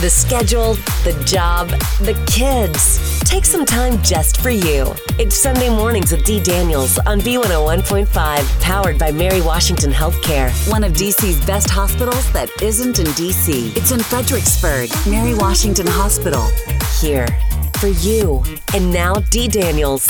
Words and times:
The 0.00 0.08
schedule, 0.08 0.74
the 1.04 1.22
job, 1.26 1.68
the 2.00 2.14
kids. 2.26 3.20
Take 3.20 3.44
some 3.44 3.66
time 3.66 4.02
just 4.02 4.40
for 4.40 4.48
you. 4.48 4.94
It's 5.18 5.36
Sunday 5.36 5.68
mornings 5.68 6.12
with 6.12 6.24
D. 6.24 6.42
Daniels 6.42 6.98
on 7.00 7.20
B101.5, 7.20 8.62
powered 8.62 8.98
by 8.98 9.12
Mary 9.12 9.42
Washington 9.42 9.90
Healthcare, 9.90 10.50
one 10.70 10.82
of 10.82 10.92
DC's 10.92 11.44
best 11.44 11.68
hospitals 11.68 12.32
that 12.32 12.48
isn't 12.62 12.98
in 12.98 13.06
DC. 13.08 13.76
It's 13.76 13.90
in 13.92 14.00
Fredericksburg, 14.00 14.88
Mary 15.06 15.34
Washington 15.34 15.86
Hospital. 15.86 16.48
Here 16.98 17.26
for 17.78 17.88
you. 17.88 18.42
And 18.74 18.90
now, 18.90 19.16
D. 19.30 19.46
Daniels. 19.46 20.08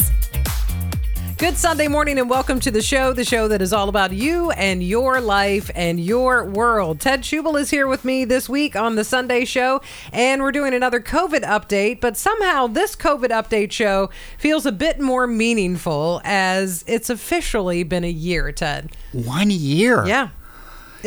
Good 1.38 1.58
Sunday 1.58 1.86
morning 1.86 2.18
and 2.18 2.30
welcome 2.30 2.60
to 2.60 2.70
the 2.70 2.80
show, 2.80 3.12
the 3.12 3.22
show 3.22 3.46
that 3.48 3.60
is 3.60 3.70
all 3.70 3.90
about 3.90 4.12
you 4.12 4.52
and 4.52 4.82
your 4.82 5.20
life 5.20 5.70
and 5.74 6.00
your 6.00 6.46
world. 6.46 6.98
Ted 6.98 7.24
Schubel 7.24 7.60
is 7.60 7.68
here 7.68 7.86
with 7.86 8.06
me 8.06 8.24
this 8.24 8.48
week 8.48 8.74
on 8.74 8.94
the 8.94 9.04
Sunday 9.04 9.44
show, 9.44 9.82
and 10.14 10.40
we're 10.40 10.50
doing 10.50 10.72
another 10.72 10.98
COVID 10.98 11.42
update. 11.42 12.00
But 12.00 12.16
somehow, 12.16 12.68
this 12.68 12.96
COVID 12.96 13.28
update 13.28 13.70
show 13.70 14.08
feels 14.38 14.64
a 14.64 14.72
bit 14.72 14.98
more 14.98 15.26
meaningful 15.26 16.22
as 16.24 16.82
it's 16.86 17.10
officially 17.10 17.82
been 17.82 18.04
a 18.04 18.10
year, 18.10 18.50
Ted. 18.50 18.92
One 19.12 19.50
year. 19.50 20.06
Yeah. 20.06 20.30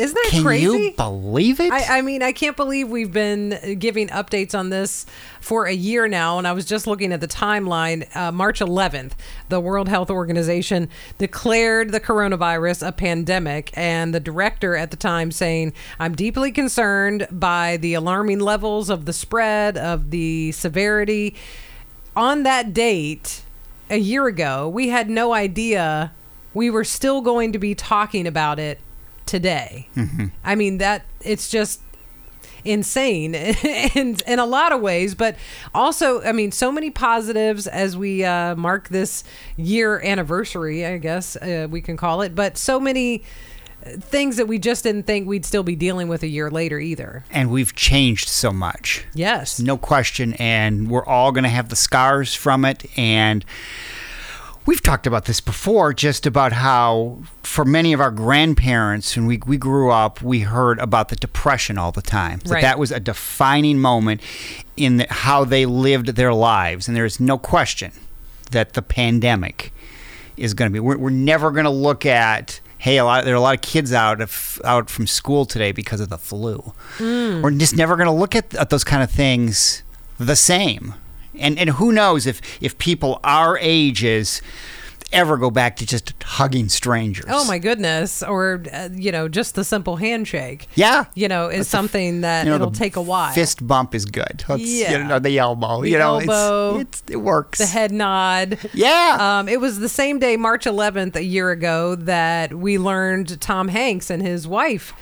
Isn't 0.00 0.14
that 0.14 0.28
Can 0.30 0.42
crazy? 0.42 0.64
you 0.64 0.92
believe 0.92 1.60
it? 1.60 1.70
I, 1.70 1.98
I 1.98 2.02
mean, 2.02 2.22
I 2.22 2.32
can't 2.32 2.56
believe 2.56 2.88
we've 2.88 3.12
been 3.12 3.76
giving 3.78 4.08
updates 4.08 4.58
on 4.58 4.70
this 4.70 5.04
for 5.40 5.66
a 5.66 5.72
year 5.72 6.08
now. 6.08 6.38
And 6.38 6.48
I 6.48 6.52
was 6.52 6.64
just 6.64 6.86
looking 6.86 7.12
at 7.12 7.20
the 7.20 7.28
timeline. 7.28 8.14
Uh, 8.16 8.32
March 8.32 8.60
11th, 8.60 9.12
the 9.50 9.60
World 9.60 9.90
Health 9.90 10.10
Organization 10.10 10.88
declared 11.18 11.92
the 11.92 12.00
coronavirus 12.00 12.86
a 12.86 12.92
pandemic. 12.92 13.76
And 13.76 14.14
the 14.14 14.20
director 14.20 14.74
at 14.74 14.90
the 14.90 14.96
time 14.96 15.30
saying, 15.30 15.74
I'm 15.98 16.14
deeply 16.14 16.50
concerned 16.50 17.26
by 17.30 17.76
the 17.76 17.92
alarming 17.92 18.40
levels 18.40 18.88
of 18.88 19.04
the 19.04 19.12
spread, 19.12 19.76
of 19.76 20.10
the 20.10 20.52
severity. 20.52 21.34
On 22.16 22.42
that 22.44 22.72
date, 22.72 23.42
a 23.90 23.98
year 23.98 24.26
ago, 24.26 24.66
we 24.66 24.88
had 24.88 25.10
no 25.10 25.34
idea 25.34 26.12
we 26.54 26.70
were 26.70 26.84
still 26.84 27.20
going 27.20 27.52
to 27.52 27.58
be 27.58 27.74
talking 27.74 28.26
about 28.26 28.58
it 28.58 28.80
today. 29.30 29.88
I 30.44 30.54
mean 30.56 30.78
that 30.78 31.04
it's 31.22 31.48
just 31.48 31.80
insane 32.62 33.34
in 33.94 34.16
in 34.26 34.38
a 34.38 34.44
lot 34.44 34.70
of 34.70 34.82
ways 34.82 35.14
but 35.14 35.34
also 35.74 36.20
i 36.24 36.30
mean 36.30 36.52
so 36.52 36.70
many 36.70 36.90
positives 36.90 37.66
as 37.66 37.96
we 37.96 38.22
uh, 38.22 38.54
mark 38.54 38.90
this 38.90 39.24
year 39.56 39.98
anniversary 40.04 40.84
i 40.84 40.98
guess 40.98 41.36
uh, 41.36 41.66
we 41.70 41.80
can 41.80 41.96
call 41.96 42.20
it 42.20 42.34
but 42.34 42.58
so 42.58 42.78
many 42.78 43.22
things 43.98 44.36
that 44.36 44.46
we 44.46 44.58
just 44.58 44.84
didn't 44.84 45.04
think 45.04 45.26
we'd 45.26 45.46
still 45.46 45.62
be 45.62 45.74
dealing 45.74 46.06
with 46.06 46.22
a 46.22 46.26
year 46.26 46.50
later 46.50 46.78
either 46.78 47.24
and 47.30 47.50
we've 47.50 47.74
changed 47.74 48.28
so 48.28 48.52
much. 48.52 49.06
yes 49.14 49.58
No 49.58 49.78
question. 49.78 50.34
And 50.34 50.90
we're 50.90 51.06
all 51.06 51.32
going 51.32 51.44
to 51.44 51.50
have 51.50 51.70
the 51.70 51.76
scars 51.76 52.34
from 52.34 52.66
it. 52.66 52.84
And 52.98 53.42
we've 54.70 54.82
talked 54.84 55.04
about 55.04 55.24
this 55.24 55.40
before, 55.40 55.92
just 55.92 56.26
about 56.26 56.52
how 56.52 57.18
for 57.42 57.64
many 57.64 57.92
of 57.92 58.00
our 58.00 58.12
grandparents, 58.12 59.16
when 59.16 59.26
we, 59.26 59.36
we 59.44 59.56
grew 59.56 59.90
up, 59.90 60.22
we 60.22 60.40
heard 60.40 60.78
about 60.78 61.08
the 61.08 61.16
Depression 61.16 61.76
all 61.76 61.90
the 61.90 62.00
time. 62.00 62.38
That 62.44 62.50
Right. 62.50 62.62
that 62.62 62.78
was 62.78 62.92
a 62.92 63.00
defining 63.00 63.80
moment 63.80 64.20
in 64.76 64.98
the, 64.98 65.08
how 65.10 65.44
they 65.44 65.66
lived 65.66 66.14
their 66.14 66.32
lives. 66.32 66.86
And 66.86 66.96
there's 66.96 67.18
no 67.18 67.36
question 67.36 67.90
that 68.52 68.74
the 68.74 68.82
pandemic 68.82 69.72
is 70.36 70.54
going 70.54 70.70
to 70.70 70.72
be. 70.72 70.78
We're, 70.78 70.98
we're 70.98 71.10
never 71.10 71.50
going 71.50 71.64
to 71.64 71.70
look 71.70 72.06
at. 72.06 72.60
Hey, 72.78 72.96
a 72.98 73.04
lot, 73.04 73.24
there 73.24 73.34
are 73.34 73.38
a 73.38 73.40
lot 73.40 73.56
of 73.56 73.62
kids 73.62 73.92
out 73.92 74.20
of, 74.20 74.62
out 74.64 74.88
from 74.88 75.08
school 75.08 75.46
today 75.46 75.72
because 75.72 75.98
of 75.98 76.10
the 76.10 76.16
flu. 76.16 76.72
Hmm. 76.98 77.42
We're 77.42 77.50
just 77.50 77.76
never 77.76 77.96
going 77.96 78.06
to 78.06 78.12
look 78.12 78.36
at, 78.36 78.54
at 78.54 78.70
those 78.70 78.84
kind 78.84 79.02
of 79.02 79.10
things 79.10 79.82
the 80.16 80.36
same. 80.36 80.94
And 81.38 81.58
and 81.58 81.70
who 81.70 81.92
knows 81.92 82.26
if 82.26 82.40
if 82.60 82.76
people 82.78 83.20
our 83.24 83.58
ages 83.60 84.42
ever 85.12 85.36
go 85.36 85.50
back 85.50 85.74
to 85.76 85.84
just 85.84 86.14
hugging 86.22 86.68
strangers? 86.68 87.24
oh 87.28 87.44
my 87.44 87.58
goodness 87.58 88.22
or 88.22 88.62
uh, 88.72 88.88
you 88.94 89.10
know 89.10 89.26
just 89.28 89.56
the 89.56 89.64
simple 89.64 89.96
handshake 89.96 90.68
Yeah. 90.76 91.06
you 91.16 91.26
know 91.26 91.48
is 91.48 91.66
something 91.66 92.20
that 92.20 92.44
You 92.44 92.50
know, 92.50 92.54
it'll 92.54 92.70
take 92.70 92.94
a 92.94 93.02
while 93.02 93.32
Fist 93.32 93.66
bump 93.66 93.92
is 93.92 94.04
good. 94.04 94.44
Let's, 94.48 94.62
Yeah. 94.62 94.98
You 94.98 95.04
know, 95.04 95.18
the 95.18 95.36
elbow. 95.36 95.82
The 95.82 95.90
you 95.90 95.98
know, 95.98 96.20
elbow. 96.20 96.78
It's, 96.78 97.00
it's, 97.02 97.10
it 97.10 97.16
works. 97.16 97.58
the 97.58 97.66
head 97.66 97.90
nod 97.90 98.58
Yeah. 98.72 99.16
Um, 99.40 99.48
it 99.48 99.60
was 99.60 99.80
the 99.80 99.88
same 99.88 100.20
day, 100.20 100.36
March 100.36 100.64
11th, 100.64 101.16
a 101.16 101.24
year 101.24 101.50
ago, 101.50 101.96
that 101.96 102.54
we 102.54 102.78
learned 102.78 103.40
Tom 103.40 103.66
Hanks 103.66 104.10
and 104.10 104.22
his 104.22 104.46
wife 104.46 104.92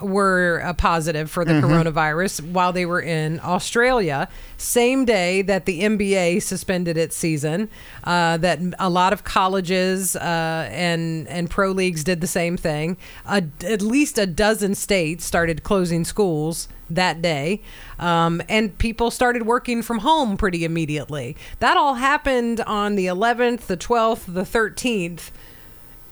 were 0.00 0.62
uh, 0.64 0.72
positive 0.74 1.30
for 1.30 1.44
the 1.44 1.52
Mm-hmm. 1.52 1.66
coronavirus 1.66 2.52
while 2.52 2.72
they 2.72 2.86
were 2.86 3.00
in 3.00 3.40
Australia. 3.42 4.28
Same 4.56 5.04
day 5.04 5.42
that 5.42 5.64
the 5.64 5.80
NBA 5.82 6.42
suspended 6.42 6.96
its 6.96 7.16
season, 7.16 7.68
uh, 8.04 8.36
that 8.36 8.60
a 8.78 8.88
lot 8.90 9.12
of 9.12 9.24
colleges 9.24 10.14
uh, 10.16 10.68
and 10.70 11.26
and 11.28 11.50
pro 11.50 11.70
leagues 11.70 12.04
did 12.04 12.20
the 12.20 12.26
same 12.26 12.56
thing. 12.56 12.96
A, 13.26 13.44
at 13.64 13.82
least 13.82 14.18
a 14.18 14.26
dozen 14.26 14.74
states 14.74 15.24
started 15.24 15.62
closing 15.62 16.04
schools 16.04 16.68
that 16.90 17.20
day, 17.20 17.60
um, 17.98 18.40
and 18.48 18.76
people 18.78 19.10
started 19.10 19.42
working 19.46 19.82
from 19.82 19.98
home 19.98 20.36
pretty 20.36 20.64
immediately. 20.64 21.36
That 21.58 21.76
all 21.76 21.94
happened 21.94 22.60
on 22.60 22.94
the 22.94 23.06
11th, 23.06 23.66
the 23.66 23.76
12th, 23.76 24.32
the 24.32 24.42
13th 24.42 25.30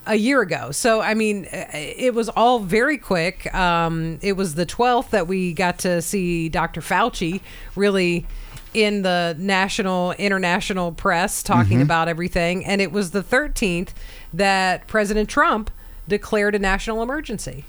a 0.07 0.15
year 0.17 0.41
ago. 0.41 0.71
So, 0.71 1.01
I 1.01 1.15
mean, 1.15 1.47
uh, 1.47 1.67
it 1.73 2.15
was 2.15 2.29
all 2.29 2.61
very 2.61 2.99
quick. 2.99 3.53
Um, 3.55 4.19
it 4.23 4.35
was 4.35 4.55
the 4.55 4.67
12th 4.67 5.11
that 5.11 5.27
we 5.27 5.53
got 5.53 5.79
to 5.81 6.01
see 6.01 6.49
Dr. 6.49 6.81
Fauci 6.81 7.41
really 7.75 8.27
in 8.73 9.03
the 9.03 9.35
national, 9.39 10.13
international 10.13 10.93
press 10.93 11.43
talking 11.43 11.81
about 11.81 12.09
everything. 12.09 12.65
And 12.65 12.81
it 12.81 12.93
was 12.93 13.11
the 13.13 13.23
13th 13.23 13.89
that 14.35 14.87
President 14.87 15.29
Trump 15.29 15.71
declared 16.07 16.55
a 16.55 16.59
national 16.59 17.03
emergency. 17.03 17.65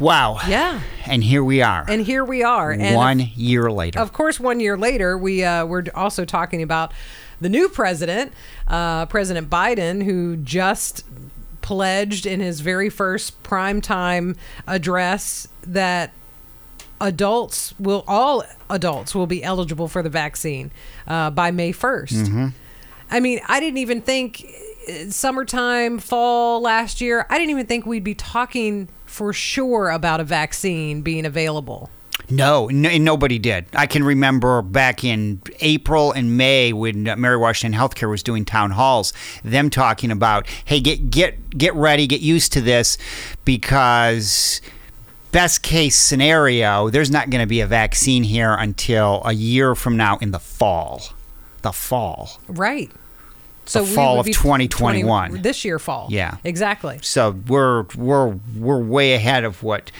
Wow. 0.00 0.38
Yeah. 0.48 0.80
And 1.06 1.22
here 1.22 1.44
we 1.44 1.62
are. 1.62 1.84
And 1.88 2.02
here 2.02 2.24
we 2.24 2.42
are. 2.42 2.72
And 2.72 2.96
one 2.96 3.20
year 3.34 3.70
later. 3.70 4.00
of 4.00 4.12
course, 4.12 4.40
one 4.40 4.60
year 4.60 4.76
later, 4.76 5.16
we 5.16 5.44
uh, 5.44 5.64
we're 5.66 5.84
also 5.94 6.24
talking 6.24 6.62
about 6.62 6.92
the 7.40 7.48
new 7.48 7.68
president, 7.68 8.32
uh, 8.68 9.06
President 9.06 9.48
Biden, 9.48 10.04
who 10.04 10.36
just 10.36 11.04
pledged 11.62 12.26
in 12.26 12.40
his 12.40 12.60
very 12.60 12.88
first 12.88 13.42
primetime 13.42 14.36
address 14.66 15.46
that 15.62 16.12
adults 17.00 17.74
will 17.78 18.04
all 18.06 18.44
adults 18.68 19.14
will 19.14 19.26
be 19.26 19.42
eligible 19.42 19.88
for 19.88 20.02
the 20.02 20.10
vaccine 20.10 20.70
uh, 21.06 21.30
by 21.30 21.50
May 21.50 21.72
1st. 21.72 22.52
I 23.10 23.20
mean, 23.20 23.40
I 23.48 23.58
didn't 23.60 23.78
even 23.78 24.00
think 24.02 24.46
uh, 24.88 25.10
summertime, 25.10 25.98
fall 25.98 26.60
last 26.60 27.00
year. 27.00 27.26
I 27.28 27.38
didn't 27.38 27.50
even 27.50 27.66
think 27.66 27.86
we'd 27.86 28.04
be 28.04 28.14
talking 28.14 28.88
for 29.10 29.32
sure 29.32 29.90
about 29.90 30.20
a 30.20 30.24
vaccine 30.24 31.02
being 31.02 31.26
available. 31.26 31.90
No, 32.30 32.68
no, 32.68 32.96
nobody 32.96 33.40
did. 33.40 33.66
I 33.74 33.86
can 33.86 34.04
remember 34.04 34.62
back 34.62 35.02
in 35.02 35.42
April 35.60 36.12
and 36.12 36.36
May 36.36 36.72
when 36.72 37.02
Mary 37.18 37.36
Washington 37.36 37.78
Healthcare 37.78 38.08
was 38.08 38.22
doing 38.22 38.44
town 38.44 38.70
halls, 38.70 39.12
them 39.42 39.68
talking 39.68 40.12
about, 40.12 40.46
"Hey, 40.64 40.78
get 40.78 41.10
get 41.10 41.50
get 41.58 41.74
ready, 41.74 42.06
get 42.06 42.20
used 42.20 42.52
to 42.52 42.60
this, 42.60 42.96
because 43.44 44.60
best 45.32 45.62
case 45.62 45.96
scenario, 45.98 46.88
there's 46.88 47.10
not 47.10 47.30
going 47.30 47.40
to 47.40 47.48
be 47.48 47.60
a 47.60 47.66
vaccine 47.66 48.22
here 48.22 48.54
until 48.54 49.22
a 49.24 49.32
year 49.32 49.74
from 49.74 49.96
now 49.96 50.18
in 50.18 50.30
the 50.30 50.38
fall, 50.38 51.02
the 51.62 51.72
fall." 51.72 52.38
Right. 52.46 52.90
The 53.72 53.84
fall 53.84 54.20
of 54.20 54.26
2021. 54.26 55.28
20 55.30 55.42
this 55.42 55.64
year 55.64 55.78
fall. 55.78 56.08
Yeah. 56.10 56.36
Exactly. 56.44 56.98
So 57.02 57.36
we're 57.46 57.84
we're 57.96 58.38
we're 58.56 58.80
way 58.80 59.14
ahead 59.14 59.44
of 59.44 59.62
what 59.62 59.90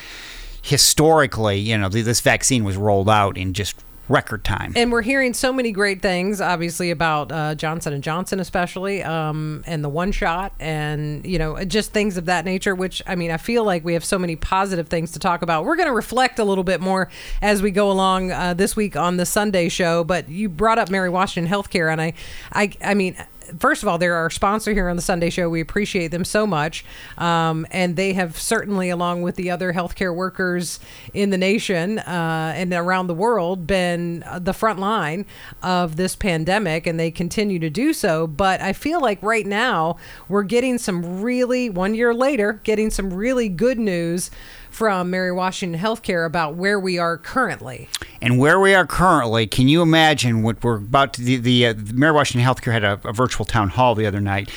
historically, 0.62 1.58
you 1.58 1.76
know, 1.78 1.88
this 1.88 2.20
vaccine 2.20 2.64
was 2.64 2.76
rolled 2.76 3.08
out 3.08 3.36
in 3.36 3.54
just 3.54 3.76
record 4.10 4.44
time. 4.44 4.72
And 4.76 4.90
we're 4.90 5.02
hearing 5.02 5.32
so 5.32 5.52
many 5.52 5.70
great 5.72 6.02
things, 6.02 6.40
obviously 6.40 6.90
about 6.90 7.30
uh, 7.32 7.54
Johnson 7.54 7.92
and 7.92 8.02
Johnson, 8.02 8.40
especially, 8.40 9.02
um, 9.02 9.62
and 9.66 9.82
the 9.84 9.88
one 9.88 10.12
shot, 10.12 10.52
and 10.58 11.24
you 11.24 11.38
know, 11.38 11.64
just 11.64 11.92
things 11.92 12.16
of 12.16 12.26
that 12.26 12.44
nature. 12.44 12.74
Which 12.74 13.00
I 13.06 13.14
mean, 13.14 13.30
I 13.30 13.36
feel 13.36 13.64
like 13.64 13.84
we 13.84 13.94
have 13.94 14.04
so 14.04 14.18
many 14.18 14.36
positive 14.36 14.88
things 14.88 15.12
to 15.12 15.18
talk 15.18 15.42
about. 15.42 15.64
We're 15.64 15.76
going 15.76 15.88
to 15.88 15.94
reflect 15.94 16.38
a 16.38 16.44
little 16.44 16.64
bit 16.64 16.80
more 16.80 17.08
as 17.40 17.62
we 17.62 17.70
go 17.70 17.90
along 17.90 18.32
uh, 18.32 18.54
this 18.54 18.76
week 18.76 18.96
on 18.96 19.16
the 19.16 19.26
Sunday 19.26 19.68
show. 19.68 20.04
But 20.04 20.28
you 20.28 20.48
brought 20.48 20.78
up 20.78 20.90
Mary 20.90 21.08
Washington 21.08 21.50
Healthcare, 21.50 21.90
and 21.90 22.00
I, 22.00 22.12
I, 22.52 22.72
I 22.82 22.94
mean. 22.94 23.16
First 23.58 23.82
of 23.82 23.88
all, 23.88 23.98
they're 23.98 24.14
our 24.14 24.30
sponsor 24.30 24.72
here 24.72 24.88
on 24.88 24.96
the 24.96 25.02
Sunday 25.02 25.30
Show. 25.30 25.48
We 25.48 25.60
appreciate 25.60 26.08
them 26.08 26.24
so 26.24 26.46
much, 26.46 26.84
um, 27.18 27.66
and 27.70 27.96
they 27.96 28.12
have 28.12 28.38
certainly, 28.38 28.90
along 28.90 29.22
with 29.22 29.36
the 29.36 29.50
other 29.50 29.72
healthcare 29.72 30.14
workers 30.14 30.80
in 31.14 31.30
the 31.30 31.38
nation 31.38 31.98
uh, 32.00 32.52
and 32.54 32.72
around 32.72 33.06
the 33.06 33.14
world, 33.14 33.66
been 33.66 34.22
uh, 34.24 34.38
the 34.38 34.52
front 34.52 34.78
line 34.78 35.26
of 35.62 35.96
this 35.96 36.16
pandemic, 36.16 36.86
and 36.86 36.98
they 36.98 37.10
continue 37.10 37.58
to 37.58 37.70
do 37.70 37.92
so. 37.92 38.26
But 38.26 38.60
I 38.60 38.72
feel 38.72 39.00
like 39.00 39.22
right 39.22 39.46
now 39.46 39.96
we're 40.28 40.42
getting 40.42 40.78
some 40.78 41.22
really, 41.22 41.70
one 41.70 41.94
year 41.94 42.14
later, 42.14 42.60
getting 42.64 42.90
some 42.90 43.12
really 43.12 43.48
good 43.48 43.78
news 43.78 44.30
from 44.70 45.10
Mary 45.10 45.32
Washington 45.32 45.80
Healthcare 45.80 46.26
about 46.26 46.54
where 46.54 46.78
we 46.78 46.98
are 46.98 47.18
currently. 47.18 47.88
And 48.22 48.38
where 48.38 48.60
we 48.60 48.74
are 48.74 48.86
currently, 48.86 49.46
can 49.46 49.68
you 49.68 49.82
imagine 49.82 50.42
what 50.42 50.62
we're 50.62 50.76
about 50.76 51.14
to? 51.14 51.22
The, 51.22 51.36
the, 51.36 51.66
uh, 51.66 51.74
Mary 51.92 52.12
Washington 52.12 52.48
Healthcare 52.48 52.72
had 52.72 52.84
a, 52.84 53.00
a, 53.04 53.12
virtual 53.12 53.44
town 53.44 53.70
hall 53.70 53.94
the 53.94 54.06
other 54.06 54.20
night. 54.20 54.50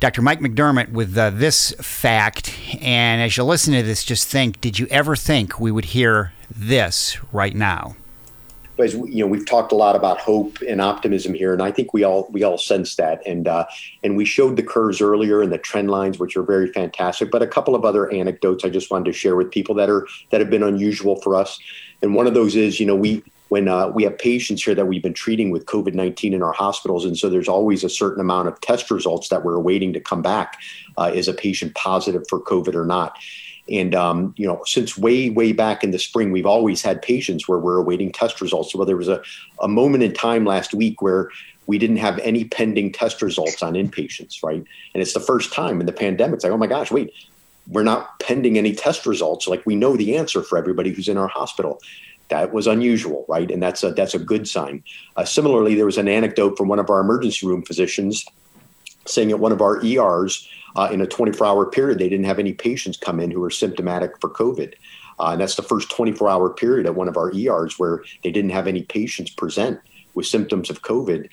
Dr. 0.00 0.22
Mike 0.22 0.40
McDermott 0.40 0.90
with 0.90 1.16
uh, 1.16 1.30
this 1.30 1.72
fact, 1.80 2.54
and 2.80 3.22
as 3.22 3.36
you 3.36 3.44
listen 3.44 3.72
to 3.74 3.82
this, 3.82 4.02
just 4.02 4.28
think: 4.28 4.60
Did 4.60 4.78
you 4.78 4.86
ever 4.90 5.14
think 5.14 5.60
we 5.60 5.70
would 5.70 5.86
hear 5.86 6.32
this 6.50 7.16
right 7.32 7.54
now? 7.54 7.96
As 8.78 8.94
you 8.94 9.24
know, 9.24 9.26
we've 9.26 9.46
talked 9.46 9.72
a 9.72 9.74
lot 9.74 9.96
about 9.96 10.18
hope 10.18 10.58
and 10.66 10.80
optimism 10.80 11.34
here, 11.34 11.52
and 11.52 11.62
I 11.62 11.70
think 11.70 11.92
we 11.92 12.04
all 12.04 12.28
we 12.30 12.42
all 12.42 12.58
sense 12.58 12.96
that. 12.96 13.26
And 13.26 13.46
uh, 13.46 13.66
and 14.02 14.16
we 14.16 14.24
showed 14.24 14.56
the 14.56 14.62
curves 14.62 15.00
earlier 15.00 15.42
and 15.42 15.52
the 15.52 15.58
trend 15.58 15.90
lines, 15.90 16.18
which 16.18 16.36
are 16.36 16.42
very 16.42 16.72
fantastic. 16.72 17.30
But 17.30 17.42
a 17.42 17.46
couple 17.46 17.74
of 17.74 17.84
other 17.84 18.10
anecdotes 18.10 18.64
I 18.64 18.70
just 18.70 18.90
wanted 18.90 19.06
to 19.06 19.12
share 19.12 19.36
with 19.36 19.50
people 19.50 19.74
that 19.76 19.90
are 19.90 20.06
that 20.30 20.40
have 20.40 20.50
been 20.50 20.62
unusual 20.62 21.20
for 21.20 21.36
us. 21.36 21.58
And 22.00 22.14
one 22.14 22.26
of 22.26 22.34
those 22.34 22.56
is, 22.56 22.80
you 22.80 22.86
know, 22.86 22.96
we 22.96 23.22
when 23.48 23.68
uh, 23.68 23.88
we 23.88 24.02
have 24.04 24.16
patients 24.16 24.64
here 24.64 24.74
that 24.74 24.86
we've 24.86 25.02
been 25.02 25.12
treating 25.12 25.50
with 25.50 25.66
COVID 25.66 25.92
19 25.92 26.32
in 26.32 26.42
our 26.42 26.52
hospitals. 26.52 27.04
And 27.04 27.18
so 27.18 27.28
there's 27.28 27.48
always 27.48 27.84
a 27.84 27.90
certain 27.90 28.20
amount 28.20 28.48
of 28.48 28.58
test 28.62 28.90
results 28.90 29.28
that 29.28 29.44
we're 29.44 29.58
waiting 29.58 29.92
to 29.92 30.00
come 30.00 30.22
back. 30.22 30.58
Uh, 30.96 31.10
is 31.14 31.28
a 31.28 31.34
patient 31.34 31.74
positive 31.74 32.24
for 32.28 32.40
COVID 32.40 32.74
or 32.74 32.86
not? 32.86 33.18
And 33.70 33.94
um, 33.94 34.34
you 34.36 34.46
know, 34.46 34.62
since 34.66 34.98
way 34.98 35.30
way 35.30 35.52
back 35.52 35.84
in 35.84 35.92
the 35.92 35.98
spring, 35.98 36.32
we've 36.32 36.46
always 36.46 36.82
had 36.82 37.00
patients 37.00 37.46
where 37.46 37.58
we're 37.58 37.78
awaiting 37.78 38.10
test 38.10 38.40
results. 38.40 38.74
Well, 38.74 38.86
there 38.86 38.96
was 38.96 39.08
a, 39.08 39.22
a 39.60 39.68
moment 39.68 40.02
in 40.02 40.12
time 40.12 40.44
last 40.44 40.74
week 40.74 41.00
where 41.00 41.30
we 41.66 41.78
didn't 41.78 41.98
have 41.98 42.18
any 42.18 42.44
pending 42.44 42.92
test 42.92 43.22
results 43.22 43.62
on 43.62 43.74
inpatients, 43.74 44.42
right? 44.42 44.64
And 44.94 45.02
it's 45.02 45.14
the 45.14 45.20
first 45.20 45.52
time 45.52 45.80
in 45.80 45.86
the 45.86 45.92
pandemic. 45.92 46.36
It's 46.36 46.44
like, 46.44 46.52
oh 46.52 46.56
my 46.56 46.66
gosh, 46.66 46.90
wait, 46.90 47.12
we're 47.68 47.84
not 47.84 48.18
pending 48.18 48.58
any 48.58 48.74
test 48.74 49.06
results. 49.06 49.46
Like 49.46 49.64
we 49.64 49.76
know 49.76 49.96
the 49.96 50.16
answer 50.16 50.42
for 50.42 50.58
everybody 50.58 50.92
who's 50.92 51.08
in 51.08 51.16
our 51.16 51.28
hospital. 51.28 51.80
That 52.28 52.52
was 52.52 52.66
unusual, 52.66 53.24
right? 53.28 53.50
And 53.50 53.62
that's 53.62 53.82
a 53.84 53.92
that's 53.92 54.14
a 54.14 54.18
good 54.18 54.48
sign. 54.48 54.82
Uh, 55.16 55.24
similarly, 55.24 55.74
there 55.74 55.86
was 55.86 55.98
an 55.98 56.08
anecdote 56.08 56.56
from 56.56 56.68
one 56.68 56.78
of 56.78 56.90
our 56.90 57.00
emergency 57.00 57.46
room 57.46 57.62
physicians 57.62 58.24
saying 59.06 59.30
at 59.30 59.38
one 59.38 59.52
of 59.52 59.60
our 59.60 59.84
ERs 59.84 60.48
uh, 60.76 60.88
in 60.92 61.00
a 61.00 61.06
24 61.06 61.46
hour 61.46 61.66
period, 61.66 61.98
they 61.98 62.08
didn't 62.08 62.26
have 62.26 62.38
any 62.38 62.52
patients 62.52 62.96
come 62.96 63.20
in 63.20 63.30
who 63.30 63.40
were 63.40 63.50
symptomatic 63.50 64.20
for 64.20 64.30
COVID. 64.30 64.74
Uh, 65.18 65.30
and 65.32 65.40
that's 65.40 65.56
the 65.56 65.62
first 65.62 65.90
24 65.90 66.28
hour 66.28 66.50
period 66.50 66.86
at 66.86 66.94
one 66.94 67.08
of 67.08 67.16
our 67.16 67.32
ERs 67.34 67.78
where 67.78 68.02
they 68.22 68.30
didn't 68.30 68.50
have 68.50 68.66
any 68.66 68.82
patients 68.82 69.30
present 69.30 69.80
with 70.14 70.26
symptoms 70.26 70.70
of 70.70 70.82
COVID 70.82 71.28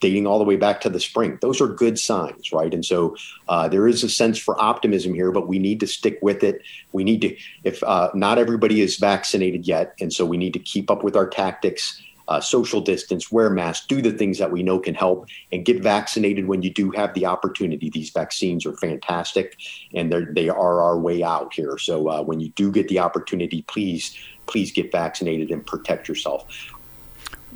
dating 0.00 0.26
all 0.26 0.38
the 0.38 0.44
way 0.44 0.56
back 0.56 0.80
to 0.80 0.88
the 0.88 1.00
spring. 1.00 1.38
Those 1.40 1.60
are 1.60 1.66
good 1.66 1.98
signs, 1.98 2.52
right? 2.52 2.72
And 2.72 2.84
so 2.84 3.16
uh, 3.48 3.68
there 3.68 3.88
is 3.88 4.04
a 4.04 4.08
sense 4.08 4.38
for 4.38 4.60
optimism 4.60 5.14
here, 5.14 5.32
but 5.32 5.48
we 5.48 5.58
need 5.58 5.80
to 5.80 5.86
stick 5.86 6.18
with 6.22 6.44
it. 6.44 6.62
We 6.92 7.04
need 7.04 7.20
to, 7.22 7.36
if 7.64 7.82
uh, 7.82 8.10
not 8.14 8.38
everybody 8.38 8.80
is 8.80 8.96
vaccinated 8.96 9.66
yet, 9.66 9.94
and 10.00 10.12
so 10.12 10.24
we 10.24 10.36
need 10.36 10.52
to 10.52 10.58
keep 10.58 10.90
up 10.90 11.02
with 11.02 11.16
our 11.16 11.28
tactics 11.28 12.00
uh, 12.28 12.40
social 12.40 12.80
distance, 12.80 13.32
wear 13.32 13.50
masks, 13.50 13.86
do 13.86 14.00
the 14.00 14.12
things 14.12 14.38
that 14.38 14.52
we 14.52 14.62
know 14.62 14.78
can 14.78 14.94
help, 14.94 15.26
and 15.50 15.64
get 15.64 15.82
vaccinated 15.82 16.46
when 16.46 16.62
you 16.62 16.72
do 16.72 16.90
have 16.90 17.12
the 17.14 17.26
opportunity. 17.26 17.90
These 17.90 18.10
vaccines 18.10 18.66
are 18.66 18.76
fantastic, 18.76 19.56
and 19.94 20.12
they 20.32 20.48
are 20.48 20.82
our 20.82 20.98
way 20.98 21.22
out 21.22 21.52
here. 21.54 21.78
So 21.78 22.08
uh, 22.08 22.22
when 22.22 22.40
you 22.40 22.50
do 22.50 22.70
get 22.70 22.88
the 22.88 22.98
opportunity, 22.98 23.62
please, 23.62 24.16
please 24.46 24.70
get 24.70 24.92
vaccinated 24.92 25.50
and 25.50 25.64
protect 25.66 26.06
yourself. 26.06 26.44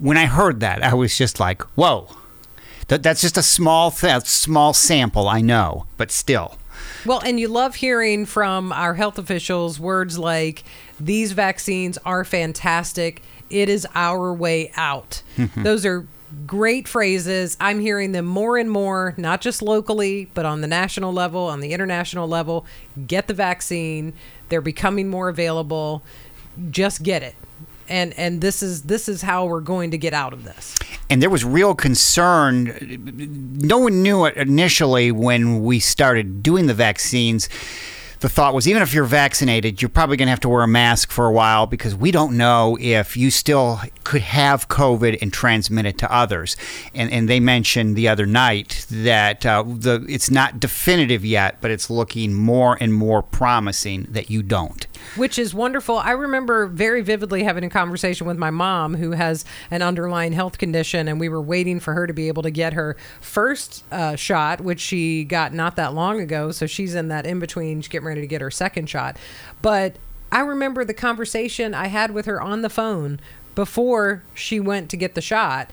When 0.00 0.16
I 0.16 0.24
heard 0.24 0.60
that, 0.60 0.82
I 0.82 0.94
was 0.94 1.16
just 1.16 1.38
like, 1.38 1.62
"Whoa." 1.76 2.08
that's 2.88 3.22
just 3.22 3.38
a 3.38 3.42
small 3.42 3.90
th- 3.90 4.24
small 4.24 4.74
sample, 4.74 5.28
I 5.28 5.40
know, 5.40 5.86
but 5.96 6.10
still. 6.10 6.58
Well, 7.06 7.20
and 7.24 7.38
you 7.38 7.48
love 7.48 7.76
hearing 7.76 8.26
from 8.26 8.72
our 8.72 8.94
health 8.94 9.18
officials 9.18 9.80
words 9.80 10.18
like 10.18 10.64
these 11.00 11.32
vaccines 11.32 11.98
are 12.04 12.24
fantastic 12.24 13.22
it 13.52 13.68
is 13.68 13.86
our 13.94 14.32
way 14.32 14.72
out. 14.76 15.22
Those 15.56 15.84
are 15.86 16.06
great 16.46 16.88
phrases. 16.88 17.56
I'm 17.60 17.80
hearing 17.80 18.12
them 18.12 18.24
more 18.24 18.56
and 18.56 18.70
more, 18.70 19.14
not 19.16 19.40
just 19.40 19.62
locally, 19.62 20.30
but 20.34 20.46
on 20.46 20.60
the 20.60 20.66
national 20.66 21.12
level, 21.12 21.42
on 21.46 21.60
the 21.60 21.72
international 21.72 22.26
level. 22.26 22.66
Get 23.06 23.26
the 23.26 23.34
vaccine. 23.34 24.14
They're 24.48 24.60
becoming 24.60 25.08
more 25.08 25.28
available. 25.28 26.02
Just 26.70 27.02
get 27.02 27.22
it. 27.22 27.34
And 27.88 28.14
and 28.18 28.40
this 28.40 28.62
is 28.62 28.82
this 28.82 29.08
is 29.08 29.22
how 29.22 29.44
we're 29.44 29.60
going 29.60 29.90
to 29.90 29.98
get 29.98 30.14
out 30.14 30.32
of 30.32 30.44
this. 30.44 30.74
And 31.10 31.20
there 31.20 31.28
was 31.28 31.44
real 31.44 31.74
concern. 31.74 33.58
No 33.60 33.78
one 33.78 34.02
knew 34.02 34.24
it 34.24 34.36
initially 34.36 35.12
when 35.12 35.62
we 35.62 35.78
started 35.80 36.42
doing 36.42 36.68
the 36.68 36.74
vaccines 36.74 37.48
the 38.22 38.28
thought 38.28 38.54
was 38.54 38.68
even 38.68 38.82
if 38.82 38.94
you're 38.94 39.04
vaccinated, 39.04 39.82
you're 39.82 39.88
probably 39.88 40.16
going 40.16 40.26
to 40.26 40.30
have 40.30 40.40
to 40.40 40.48
wear 40.48 40.62
a 40.62 40.68
mask 40.68 41.10
for 41.10 41.26
a 41.26 41.32
while 41.32 41.66
because 41.66 41.94
we 41.94 42.12
don't 42.12 42.36
know 42.36 42.78
if 42.80 43.16
you 43.16 43.32
still 43.32 43.80
could 44.04 44.22
have 44.22 44.68
COVID 44.68 45.20
and 45.20 45.32
transmit 45.32 45.86
it 45.86 45.98
to 45.98 46.12
others. 46.12 46.56
And, 46.94 47.10
and 47.10 47.28
they 47.28 47.40
mentioned 47.40 47.96
the 47.96 48.06
other 48.06 48.24
night 48.24 48.86
that 48.90 49.44
uh, 49.44 49.64
the 49.66 50.06
it's 50.08 50.30
not 50.30 50.60
definitive 50.60 51.24
yet, 51.24 51.60
but 51.60 51.72
it's 51.72 51.90
looking 51.90 52.32
more 52.32 52.78
and 52.80 52.94
more 52.94 53.22
promising 53.22 54.06
that 54.10 54.30
you 54.30 54.44
don't 54.44 54.86
which 55.16 55.38
is 55.38 55.54
wonderful. 55.54 55.98
I 55.98 56.12
remember 56.12 56.66
very 56.66 57.02
vividly 57.02 57.42
having 57.42 57.64
a 57.64 57.70
conversation 57.70 58.26
with 58.26 58.38
my 58.38 58.50
mom 58.50 58.94
who 58.94 59.12
has 59.12 59.44
an 59.70 59.82
underlying 59.82 60.32
health 60.32 60.58
condition, 60.58 61.08
and 61.08 61.20
we 61.20 61.28
were 61.28 61.42
waiting 61.42 61.80
for 61.80 61.94
her 61.94 62.06
to 62.06 62.12
be 62.12 62.28
able 62.28 62.42
to 62.42 62.50
get 62.50 62.72
her 62.72 62.96
first 63.20 63.84
uh, 63.92 64.16
shot, 64.16 64.60
which 64.60 64.80
she 64.80 65.24
got 65.24 65.52
not 65.52 65.76
that 65.76 65.94
long 65.94 66.20
ago. 66.20 66.50
So 66.50 66.66
she's 66.66 66.94
in 66.94 67.08
that 67.08 67.26
in 67.26 67.38
between, 67.38 67.80
getting 67.80 68.06
ready 68.06 68.20
to 68.20 68.26
get 68.26 68.40
her 68.40 68.50
second 68.50 68.88
shot. 68.88 69.16
But 69.60 69.96
I 70.30 70.40
remember 70.40 70.84
the 70.84 70.94
conversation 70.94 71.74
I 71.74 71.88
had 71.88 72.12
with 72.12 72.26
her 72.26 72.40
on 72.40 72.62
the 72.62 72.70
phone 72.70 73.20
before 73.54 74.22
she 74.34 74.58
went 74.58 74.88
to 74.90 74.96
get 74.96 75.14
the 75.14 75.20
shot 75.20 75.70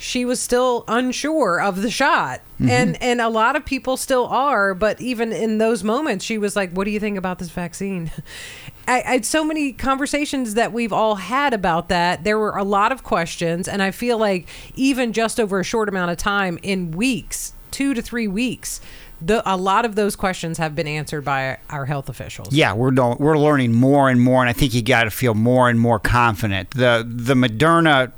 she 0.00 0.24
was 0.24 0.40
still 0.40 0.82
unsure 0.88 1.60
of 1.60 1.82
the 1.82 1.90
shot. 1.90 2.40
Mm-hmm. 2.54 2.70
And 2.70 3.02
and 3.02 3.20
a 3.20 3.28
lot 3.28 3.54
of 3.54 3.66
people 3.66 3.98
still 3.98 4.26
are, 4.26 4.74
but 4.74 4.98
even 4.98 5.30
in 5.30 5.58
those 5.58 5.84
moments 5.84 6.24
she 6.24 6.38
was 6.38 6.56
like, 6.56 6.72
"What 6.72 6.84
do 6.84 6.90
you 6.90 6.98
think 6.98 7.18
about 7.18 7.38
this 7.38 7.50
vaccine?" 7.50 8.10
I, 8.88 9.02
I 9.02 9.12
had 9.12 9.26
so 9.26 9.44
many 9.44 9.72
conversations 9.72 10.54
that 10.54 10.72
we've 10.72 10.92
all 10.92 11.16
had 11.16 11.52
about 11.52 11.90
that. 11.90 12.24
There 12.24 12.38
were 12.38 12.56
a 12.56 12.64
lot 12.64 12.92
of 12.92 13.04
questions, 13.04 13.68
and 13.68 13.82
I 13.82 13.90
feel 13.90 14.16
like 14.16 14.48
even 14.74 15.12
just 15.12 15.38
over 15.38 15.60
a 15.60 15.64
short 15.64 15.88
amount 15.88 16.10
of 16.10 16.16
time, 16.16 16.58
in 16.62 16.92
weeks, 16.92 17.52
two 17.70 17.92
to 17.92 18.00
three 18.00 18.26
weeks, 18.26 18.80
the, 19.22 19.42
a 19.50 19.56
lot 19.56 19.84
of 19.84 19.94
those 19.94 20.16
questions 20.16 20.58
have 20.58 20.74
been 20.74 20.86
answered 20.86 21.24
by 21.24 21.58
our 21.68 21.86
health 21.86 22.08
officials. 22.08 22.52
Yeah, 22.52 22.72
we're 22.72 22.92
we're 23.16 23.38
learning 23.38 23.72
more 23.72 24.08
and 24.08 24.20
more, 24.20 24.42
and 24.42 24.48
I 24.48 24.52
think 24.52 24.72
you 24.72 24.82
got 24.82 25.04
to 25.04 25.10
feel 25.10 25.34
more 25.34 25.68
and 25.68 25.78
more 25.78 25.98
confident. 25.98 26.70
the 26.70 27.06
The 27.06 27.34
Moderna 27.34 28.12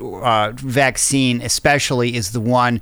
uh, 0.00 0.52
vaccine, 0.52 1.40
especially, 1.42 2.14
is 2.14 2.32
the 2.32 2.40
one 2.40 2.80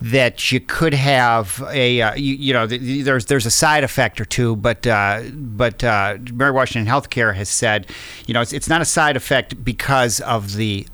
that 0.00 0.52
you 0.52 0.60
could 0.60 0.94
have 0.94 1.62
a 1.70 2.00
uh, 2.00 2.14
you, 2.14 2.34
you, 2.34 2.52
know 2.52 2.66
there's 2.66 3.26
there's 3.26 3.46
a 3.46 3.50
side 3.50 3.84
effect 3.84 4.20
or 4.20 4.24
two, 4.24 4.54
but 4.56 4.86
uh, 4.86 5.22
but 5.34 5.82
uh, 5.82 6.18
Mary 6.32 6.52
Washington 6.52 6.90
Healthcare 6.90 7.34
has 7.34 7.48
said, 7.48 7.88
you 8.26 8.34
know, 8.34 8.40
it's, 8.40 8.52
it's 8.52 8.68
not 8.68 8.80
a 8.80 8.86
side 8.86 9.16
effect 9.16 9.64
because 9.64 10.20
of 10.20 10.54
the 10.54 10.86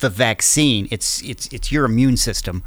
the 0.00 0.10
vaccine. 0.10 0.88
It's 0.90 1.22
it's 1.22 1.46
it's 1.52 1.70
your 1.70 1.84
immune 1.84 2.16
system 2.16 2.64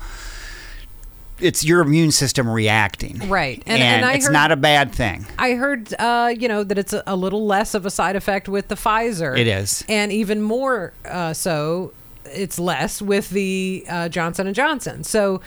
it's 1.39 1.63
your 1.63 1.81
immune 1.81 2.11
system 2.11 2.49
reacting. 2.49 3.29
Right. 3.29 3.61
And, 3.65 3.81
and, 3.81 4.05
and 4.05 4.15
it's 4.15 4.25
heard, 4.25 4.33
not 4.33 4.51
a 4.51 4.55
bad 4.55 4.93
thing. 4.93 5.25
I 5.37 5.53
heard, 5.53 5.93
uh, 5.99 6.33
you 6.37 6.47
know, 6.47 6.63
that 6.63 6.77
it's 6.77 6.93
a, 6.93 7.03
a, 7.05 7.15
little 7.15 7.45
less 7.45 7.73
of 7.73 7.85
a 7.85 7.89
side 7.89 8.15
effect 8.15 8.47
with 8.47 8.67
the 8.67 8.75
Pfizer. 8.75 9.37
It 9.37 9.47
is. 9.47 9.83
And 9.89 10.11
even 10.11 10.41
more 10.41 10.93
uh, 11.05 11.33
so, 11.33 11.93
it's 12.25 12.57
less 12.57 13.01
with 13.01 13.29
the 13.29 13.85
uh, 13.87 14.09
Johnson 14.09 14.51
& 14.53 14.55
Johnson. 14.55 15.03
So 15.03 15.41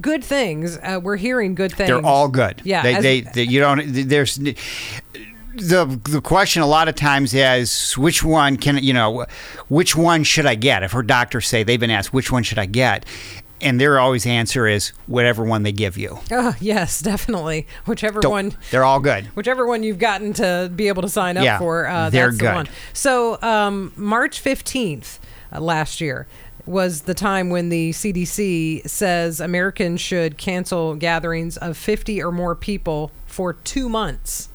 good 0.00 0.24
things. 0.24 0.78
Uh, 0.78 1.00
we're 1.02 1.16
hearing 1.16 1.54
good 1.54 1.72
things. 1.72 1.88
They're 1.88 2.04
all 2.04 2.28
good. 2.28 2.60
Yeah. 2.64 2.82
They, 2.82 2.94
as, 2.94 3.02
they, 3.02 3.20
they, 3.20 3.42
you 3.44 3.60
don't, 3.60 3.82
there's 3.84 4.38
the 5.54 6.00
the 6.04 6.20
question 6.20 6.62
a 6.62 6.66
lot 6.66 6.86
of 6.88 6.94
times 6.94 7.34
is 7.34 7.96
which 7.98 8.22
one 8.22 8.56
can 8.56 8.78
you 8.82 8.92
know 8.92 9.26
which 9.68 9.96
one 9.96 10.22
should 10.22 10.46
I 10.46 10.54
get 10.54 10.84
if 10.84 10.92
her 10.92 11.02
doctors 11.02 11.48
say 11.48 11.64
they've 11.64 11.80
been 11.80 11.90
asked 11.90 12.12
which 12.12 12.30
one 12.30 12.44
should 12.44 12.58
I 12.58 12.66
get 12.66 13.04
and 13.60 13.80
their 13.80 13.98
always 13.98 14.26
answer 14.26 14.66
is 14.66 14.88
whatever 15.06 15.44
one 15.44 15.62
they 15.62 15.72
give 15.72 15.96
you. 15.96 16.18
Oh 16.30 16.54
yes, 16.60 17.00
definitely. 17.00 17.66
Whichever 17.86 18.20
Don't, 18.20 18.30
one. 18.30 18.52
They're 18.70 18.84
all 18.84 19.00
good. 19.00 19.26
Whichever 19.34 19.66
one 19.66 19.82
you've 19.82 19.98
gotten 19.98 20.32
to 20.34 20.70
be 20.74 20.88
able 20.88 21.02
to 21.02 21.08
sign 21.08 21.36
up 21.36 21.44
yeah, 21.44 21.58
for, 21.58 21.86
uh, 21.86 22.10
they're 22.10 22.26
that's 22.26 22.38
good. 22.38 22.50
the 22.50 22.54
one. 22.54 22.68
So 22.92 23.40
um, 23.42 23.92
March 23.96 24.40
fifteenth 24.40 25.18
uh, 25.52 25.60
last 25.60 26.00
year 26.00 26.26
was 26.66 27.02
the 27.02 27.14
time 27.14 27.48
when 27.50 27.70
the 27.70 27.90
CDC 27.90 28.88
says 28.88 29.40
Americans 29.40 30.00
should 30.00 30.36
cancel 30.36 30.94
gatherings 30.94 31.56
of 31.56 31.76
fifty 31.76 32.22
or 32.22 32.30
more 32.30 32.54
people 32.54 33.10
for 33.26 33.54
two 33.54 33.88
months. 33.88 34.48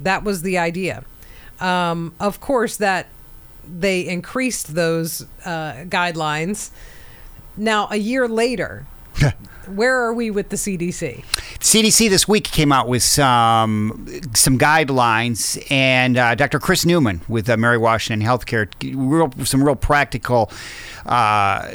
That 0.00 0.22
was 0.22 0.42
the 0.42 0.58
idea. 0.58 1.04
Um, 1.60 2.14
of 2.20 2.40
course, 2.40 2.76
that 2.76 3.08
they 3.68 4.06
increased 4.06 4.74
those 4.74 5.26
uh, 5.44 5.84
guidelines 5.88 6.70
now, 7.58 7.88
a 7.90 7.96
year 7.96 8.28
later, 8.28 8.86
Where 9.74 9.96
are 9.96 10.14
we 10.14 10.30
with 10.30 10.48
the 10.48 10.56
CDC? 10.56 11.24
CDC 11.60 12.08
this 12.08 12.26
week 12.26 12.44
came 12.44 12.72
out 12.72 12.88
with 12.88 13.02
some 13.02 14.06
some 14.34 14.58
guidelines, 14.58 15.62
and 15.70 16.16
uh, 16.16 16.34
Dr. 16.34 16.58
Chris 16.58 16.86
Newman 16.86 17.20
with 17.28 17.50
uh, 17.50 17.56
Mary 17.56 17.76
Washington 17.76 18.26
Healthcare, 18.26 18.68
real, 18.94 19.30
some 19.44 19.62
real 19.62 19.76
practical 19.76 20.50
uh, 21.06 21.70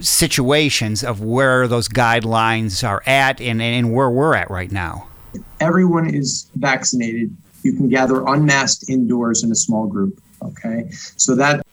situations 0.00 1.02
of 1.02 1.20
where 1.20 1.66
those 1.66 1.88
guidelines 1.88 2.86
are 2.86 3.02
at 3.06 3.40
and, 3.40 3.60
and 3.60 3.92
where 3.92 4.10
we're 4.10 4.34
at 4.34 4.50
right 4.50 4.70
now. 4.70 5.08
Everyone 5.60 6.14
is 6.14 6.48
vaccinated. 6.56 7.34
You 7.62 7.72
can 7.72 7.88
gather 7.88 8.24
unmasked 8.26 8.88
indoors 8.88 9.42
in 9.42 9.50
a 9.50 9.56
small 9.56 9.86
group. 9.86 10.20
Okay, 10.42 10.90
so 11.16 11.34
that 11.36 11.64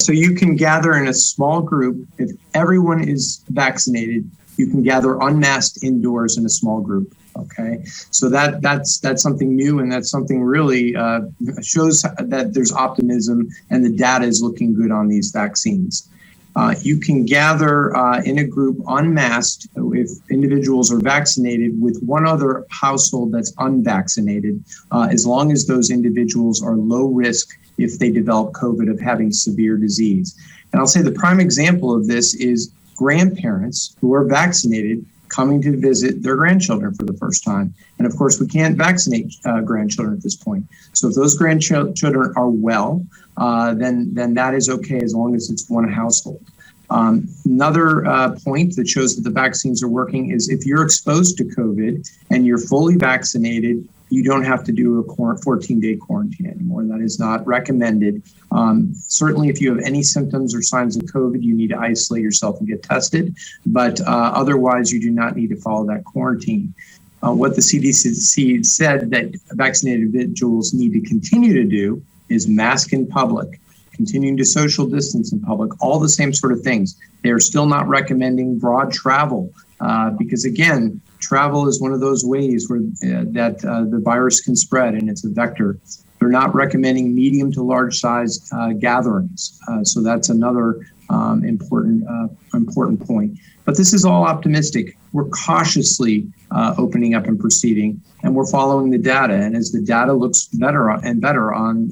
so 0.00 0.12
you 0.12 0.34
can 0.34 0.56
gather 0.56 0.94
in 0.94 1.08
a 1.08 1.14
small 1.14 1.60
group 1.60 2.06
if 2.18 2.30
everyone 2.54 3.06
is 3.06 3.44
vaccinated 3.48 4.30
you 4.60 4.66
can 4.66 4.82
gather 4.82 5.18
unmasked 5.20 5.82
indoors 5.82 6.36
in 6.36 6.44
a 6.44 6.48
small 6.48 6.80
group. 6.80 7.14
Okay, 7.36 7.82
so 8.10 8.28
that 8.28 8.60
that's 8.60 8.98
that's 8.98 9.22
something 9.22 9.54
new, 9.54 9.78
and 9.78 9.90
that's 9.90 10.10
something 10.10 10.42
really 10.42 10.94
uh, 10.94 11.20
shows 11.62 12.02
that 12.02 12.50
there's 12.52 12.72
optimism, 12.72 13.48
and 13.70 13.84
the 13.84 13.96
data 13.96 14.24
is 14.24 14.42
looking 14.42 14.74
good 14.74 14.90
on 14.90 15.08
these 15.08 15.30
vaccines. 15.30 16.08
Uh, 16.56 16.74
you 16.82 16.98
can 16.98 17.24
gather 17.24 17.96
uh, 17.96 18.20
in 18.22 18.38
a 18.38 18.44
group 18.44 18.76
unmasked 18.88 19.68
if 19.76 20.10
individuals 20.28 20.92
are 20.92 20.98
vaccinated 20.98 21.80
with 21.80 22.02
one 22.02 22.26
other 22.26 22.66
household 22.70 23.30
that's 23.32 23.54
unvaccinated, 23.58 24.62
uh, 24.90 25.08
as 25.12 25.24
long 25.24 25.52
as 25.52 25.66
those 25.66 25.90
individuals 25.90 26.60
are 26.60 26.74
low 26.74 27.06
risk 27.06 27.56
if 27.82 27.98
they 27.98 28.10
develop 28.10 28.52
COVID 28.52 28.90
of 28.90 29.00
having 29.00 29.32
severe 29.32 29.76
disease. 29.76 30.36
And 30.72 30.80
I'll 30.80 30.86
say 30.86 31.02
the 31.02 31.12
prime 31.12 31.40
example 31.40 31.94
of 31.94 32.06
this 32.06 32.34
is 32.34 32.72
grandparents 32.96 33.96
who 34.00 34.14
are 34.14 34.24
vaccinated 34.24 35.04
coming 35.28 35.62
to 35.62 35.76
visit 35.76 36.22
their 36.22 36.36
grandchildren 36.36 36.92
for 36.94 37.04
the 37.04 37.14
first 37.14 37.44
time. 37.44 37.72
And 37.98 38.06
of 38.06 38.16
course, 38.16 38.40
we 38.40 38.46
can't 38.46 38.76
vaccinate 38.76 39.34
uh, 39.44 39.60
grandchildren 39.60 40.16
at 40.16 40.22
this 40.22 40.36
point. 40.36 40.66
So 40.92 41.08
if 41.08 41.14
those 41.14 41.36
grandchildren 41.38 42.32
are 42.36 42.50
well, 42.50 43.06
uh, 43.36 43.74
then 43.74 44.12
then 44.12 44.34
that 44.34 44.54
is 44.54 44.68
okay 44.68 45.00
as 45.00 45.14
long 45.14 45.34
as 45.34 45.48
it's 45.48 45.70
one 45.70 45.88
household. 45.88 46.44
Um, 46.90 47.28
another 47.44 48.04
uh, 48.04 48.36
point 48.44 48.74
that 48.76 48.88
shows 48.88 49.14
that 49.14 49.22
the 49.22 49.30
vaccines 49.30 49.82
are 49.82 49.88
working 49.88 50.32
is 50.32 50.48
if 50.48 50.66
you're 50.66 50.82
exposed 50.82 51.38
to 51.38 51.44
COVID 51.44 52.10
and 52.30 52.44
you're 52.44 52.58
fully 52.58 52.96
vaccinated, 52.96 53.88
you 54.10 54.24
don't 54.24 54.44
have 54.44 54.64
to 54.64 54.72
do 54.72 54.98
a 55.00 55.36
14 55.38 55.80
day 55.80 55.96
quarantine 55.96 56.46
anymore. 56.46 56.84
That 56.84 57.00
is 57.00 57.18
not 57.18 57.46
recommended. 57.46 58.22
Um, 58.50 58.92
certainly, 58.94 59.48
if 59.48 59.60
you 59.60 59.74
have 59.74 59.84
any 59.84 60.02
symptoms 60.02 60.54
or 60.54 60.62
signs 60.62 60.96
of 60.96 61.04
COVID, 61.04 61.42
you 61.42 61.54
need 61.54 61.70
to 61.70 61.78
isolate 61.78 62.22
yourself 62.22 62.58
and 62.58 62.68
get 62.68 62.82
tested. 62.82 63.36
But 63.64 64.00
uh, 64.00 64.32
otherwise, 64.34 64.92
you 64.92 65.00
do 65.00 65.10
not 65.10 65.36
need 65.36 65.50
to 65.50 65.56
follow 65.56 65.86
that 65.86 66.04
quarantine. 66.04 66.74
Uh, 67.22 67.32
what 67.32 67.54
the 67.54 67.60
CDC 67.60 68.66
said 68.66 69.10
that 69.10 69.32
vaccinated 69.52 70.02
individuals 70.02 70.74
need 70.74 70.92
to 70.92 71.00
continue 71.02 71.54
to 71.54 71.64
do 71.64 72.02
is 72.28 72.48
mask 72.48 72.92
in 72.92 73.06
public, 73.06 73.60
continuing 73.92 74.36
to 74.38 74.44
social 74.44 74.86
distance 74.86 75.32
in 75.32 75.40
public, 75.40 75.70
all 75.82 76.00
the 76.00 76.08
same 76.08 76.32
sort 76.32 76.52
of 76.52 76.62
things. 76.62 76.98
They 77.22 77.30
are 77.30 77.40
still 77.40 77.66
not 77.66 77.86
recommending 77.86 78.58
broad 78.58 78.92
travel 78.92 79.52
uh, 79.80 80.10
because, 80.10 80.44
again, 80.44 81.00
travel 81.20 81.68
is 81.68 81.80
one 81.80 81.92
of 81.92 82.00
those 82.00 82.24
ways 82.24 82.68
where 82.68 82.80
uh, 82.80 83.24
that 83.28 83.64
uh, 83.64 83.84
the 83.84 84.00
virus 84.02 84.40
can 84.40 84.56
spread 84.56 84.94
and 84.94 85.08
it's 85.08 85.24
a 85.24 85.28
vector. 85.28 85.78
They're 86.18 86.28
not 86.28 86.54
recommending 86.54 87.14
medium 87.14 87.50
to 87.52 87.62
large 87.62 87.98
size 87.98 88.46
uh, 88.52 88.72
gatherings, 88.72 89.58
uh, 89.68 89.84
so 89.84 90.02
that's 90.02 90.28
another 90.28 90.80
um, 91.08 91.44
important 91.44 92.06
uh, 92.08 92.28
important 92.54 93.06
point. 93.06 93.38
But 93.64 93.76
this 93.76 93.94
is 93.94 94.04
all 94.04 94.24
optimistic. 94.24 94.96
We're 95.12 95.28
cautiously 95.28 96.30
uh, 96.50 96.74
opening 96.76 97.14
up 97.14 97.26
and 97.26 97.38
proceeding, 97.40 98.02
and 98.22 98.34
we're 98.34 98.50
following 98.50 98.90
the 98.90 98.98
data. 98.98 99.34
And 99.34 99.56
as 99.56 99.72
the 99.72 99.80
data 99.80 100.12
looks 100.12 100.46
better 100.46 100.90
and 100.90 101.20
better 101.20 101.54
on 101.54 101.90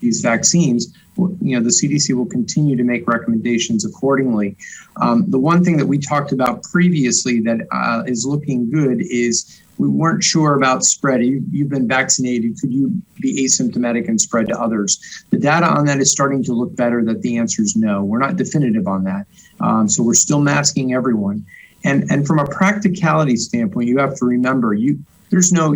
these 0.00 0.20
vaccines, 0.20 0.94
you 1.16 1.56
know 1.56 1.60
the 1.60 1.70
CDC 1.70 2.14
will 2.14 2.26
continue 2.26 2.76
to 2.76 2.84
make 2.84 3.06
recommendations 3.08 3.84
accordingly. 3.84 4.56
Um, 5.00 5.30
the 5.30 5.38
one 5.38 5.64
thing 5.64 5.76
that 5.76 5.86
we 5.86 5.98
talked 5.98 6.32
about 6.32 6.62
previously 6.64 7.40
that 7.40 7.66
uh, 7.72 8.02
is 8.06 8.26
looking 8.26 8.70
good 8.70 9.00
is 9.00 9.62
we 9.78 9.88
weren't 9.88 10.24
sure 10.24 10.54
about 10.54 10.84
spread. 10.84 11.24
You, 11.24 11.44
have 11.60 11.68
been 11.68 11.86
vaccinated. 11.86 12.58
Could 12.60 12.72
you 12.72 12.90
be 13.20 13.44
asymptomatic 13.44 14.08
and 14.08 14.20
spread 14.20 14.46
to 14.48 14.58
others? 14.58 15.24
The 15.30 15.38
data 15.38 15.66
on 15.66 15.84
that 15.86 15.98
is 15.98 16.10
starting 16.10 16.42
to 16.44 16.52
look 16.52 16.74
better. 16.76 17.04
That 17.04 17.22
the 17.22 17.36
answer 17.36 17.62
is 17.62 17.76
no. 17.76 18.02
We're 18.02 18.18
not 18.18 18.36
definitive 18.36 18.86
on 18.86 19.04
that. 19.04 19.26
Um, 19.60 19.88
so 19.88 20.02
we're 20.02 20.14
still 20.14 20.40
masking 20.40 20.94
everyone. 20.94 21.44
And 21.84 22.10
and 22.10 22.26
from 22.26 22.38
a 22.38 22.46
practicality 22.46 23.36
standpoint, 23.36 23.88
you 23.88 23.98
have 23.98 24.16
to 24.16 24.24
remember 24.24 24.74
you 24.74 24.98
there's 25.30 25.52
no 25.52 25.74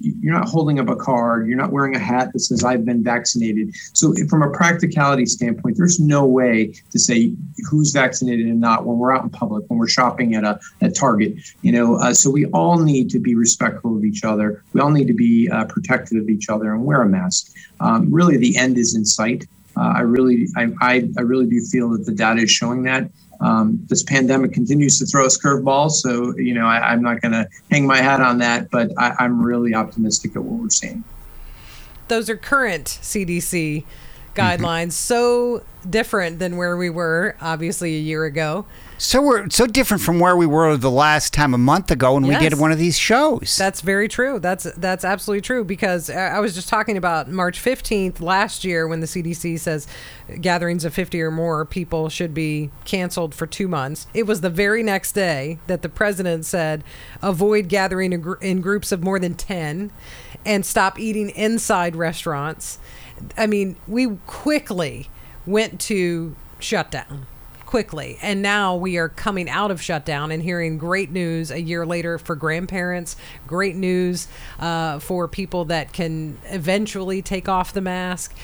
you're 0.00 0.32
not 0.32 0.48
holding 0.48 0.80
up 0.80 0.88
a 0.88 0.96
card 0.96 1.46
you're 1.46 1.56
not 1.56 1.70
wearing 1.70 1.94
a 1.94 1.98
hat 1.98 2.32
that 2.32 2.40
says 2.40 2.64
i've 2.64 2.84
been 2.84 3.02
vaccinated. 3.02 3.74
So 3.92 4.14
from 4.28 4.42
a 4.42 4.50
practicality 4.50 5.26
standpoint 5.26 5.76
there's 5.76 6.00
no 6.00 6.24
way 6.24 6.74
to 6.90 6.98
say 6.98 7.34
who's 7.70 7.92
vaccinated 7.92 8.46
and 8.46 8.60
not 8.60 8.84
when 8.86 8.98
we're 8.98 9.14
out 9.14 9.22
in 9.22 9.30
public 9.30 9.64
when 9.68 9.78
we're 9.78 9.88
shopping 9.88 10.34
at 10.34 10.44
a 10.44 10.58
at 10.80 10.94
target 10.94 11.34
you 11.62 11.72
know 11.72 11.96
uh, 11.96 12.12
so 12.12 12.30
we 12.30 12.46
all 12.46 12.78
need 12.78 13.10
to 13.10 13.18
be 13.18 13.34
respectful 13.34 13.96
of 13.96 14.04
each 14.04 14.24
other. 14.24 14.62
We 14.72 14.80
all 14.80 14.90
need 14.90 15.06
to 15.08 15.14
be 15.14 15.48
uh, 15.50 15.64
protective 15.66 16.22
of 16.22 16.28
each 16.28 16.48
other 16.48 16.72
and 16.72 16.84
wear 16.84 17.02
a 17.02 17.08
mask. 17.08 17.52
Um, 17.80 18.12
really 18.12 18.36
the 18.36 18.56
end 18.56 18.78
is 18.78 18.94
in 18.94 19.04
sight. 19.04 19.46
Uh, 19.76 19.92
I 19.96 20.00
really, 20.00 20.48
I, 20.56 20.68
I, 20.80 21.08
I 21.18 21.20
really 21.20 21.46
do 21.46 21.60
feel 21.60 21.90
that 21.90 22.06
the 22.06 22.12
data 22.12 22.42
is 22.42 22.50
showing 22.50 22.82
that 22.84 23.10
um, 23.40 23.78
this 23.88 24.02
pandemic 24.02 24.52
continues 24.52 24.98
to 24.98 25.06
throw 25.06 25.26
us 25.26 25.40
curveballs. 25.40 25.92
So, 25.92 26.36
you 26.36 26.54
know, 26.54 26.66
I, 26.66 26.92
am 26.92 27.02
not 27.02 27.20
going 27.20 27.32
to 27.32 27.48
hang 27.70 27.86
my 27.86 27.98
hat 27.98 28.20
on 28.20 28.38
that, 28.38 28.70
but 28.70 28.90
I, 28.98 29.24
am 29.24 29.42
really 29.42 29.74
optimistic 29.74 30.36
at 30.36 30.42
what 30.42 30.60
we're 30.62 30.70
seeing. 30.70 31.04
Those 32.08 32.30
are 32.30 32.36
current 32.36 32.86
CDC 32.86 33.84
guidelines, 34.36 34.88
mm-hmm. 34.88 34.90
so 34.90 35.64
different 35.88 36.38
than 36.38 36.56
where 36.56 36.76
we 36.76 36.90
were, 36.90 37.36
obviously, 37.40 37.96
a 37.96 38.00
year 38.00 38.24
ago. 38.24 38.66
So 38.98 39.20
we're 39.20 39.50
so 39.50 39.66
different 39.66 40.02
from 40.02 40.20
where 40.20 40.36
we 40.36 40.46
were 40.46 40.76
the 40.78 40.90
last 40.90 41.34
time 41.34 41.52
a 41.52 41.58
month 41.58 41.90
ago 41.90 42.14
when 42.14 42.24
yes. 42.24 42.40
we 42.40 42.48
did 42.48 42.58
one 42.58 42.72
of 42.72 42.78
these 42.78 42.96
shows. 42.96 43.54
That's 43.56 43.82
very 43.82 44.08
true. 44.08 44.38
That's 44.38 44.64
that's 44.74 45.04
absolutely 45.04 45.42
true 45.42 45.64
because 45.64 46.08
I 46.08 46.40
was 46.40 46.54
just 46.54 46.68
talking 46.70 46.96
about 46.96 47.28
March 47.28 47.62
15th 47.62 48.22
last 48.22 48.64
year 48.64 48.88
when 48.88 49.00
the 49.00 49.06
CDC 49.06 49.60
says 49.60 49.86
gatherings 50.40 50.84
of 50.86 50.94
50 50.94 51.20
or 51.20 51.30
more 51.30 51.66
people 51.66 52.08
should 52.08 52.32
be 52.32 52.70
canceled 52.86 53.34
for 53.34 53.46
2 53.46 53.68
months. 53.68 54.06
It 54.14 54.26
was 54.26 54.40
the 54.40 54.50
very 54.50 54.82
next 54.82 55.12
day 55.12 55.58
that 55.66 55.82
the 55.82 55.90
president 55.90 56.46
said 56.46 56.82
avoid 57.20 57.68
gathering 57.68 58.14
in, 58.14 58.34
in 58.40 58.60
groups 58.62 58.92
of 58.92 59.04
more 59.04 59.18
than 59.18 59.34
10 59.34 59.90
and 60.46 60.64
stop 60.64 60.98
eating 60.98 61.28
inside 61.30 61.96
restaurants. 61.96 62.78
I 63.36 63.46
mean, 63.46 63.76
we 63.86 64.18
quickly 64.26 65.08
went 65.46 65.80
to 65.82 66.34
shutdown 66.58 67.26
quickly. 67.66 68.16
And 68.22 68.40
now 68.40 68.76
we 68.76 68.96
are 68.96 69.08
coming 69.08 69.50
out 69.50 69.70
of 69.70 69.82
shutdown 69.82 70.30
and 70.30 70.42
hearing 70.42 70.78
great 70.78 71.10
news 71.10 71.50
a 71.50 71.60
year 71.60 71.84
later 71.84 72.16
for 72.16 72.34
grandparents, 72.34 73.16
great 73.46 73.76
news 73.76 74.28
uh, 74.58 75.00
for 75.00 75.28
people 75.28 75.66
that 75.66 75.92
can 75.92 76.38
eventually 76.46 77.20
take 77.20 77.48
off 77.48 77.72
the 77.72 77.80
mask, 77.80 78.34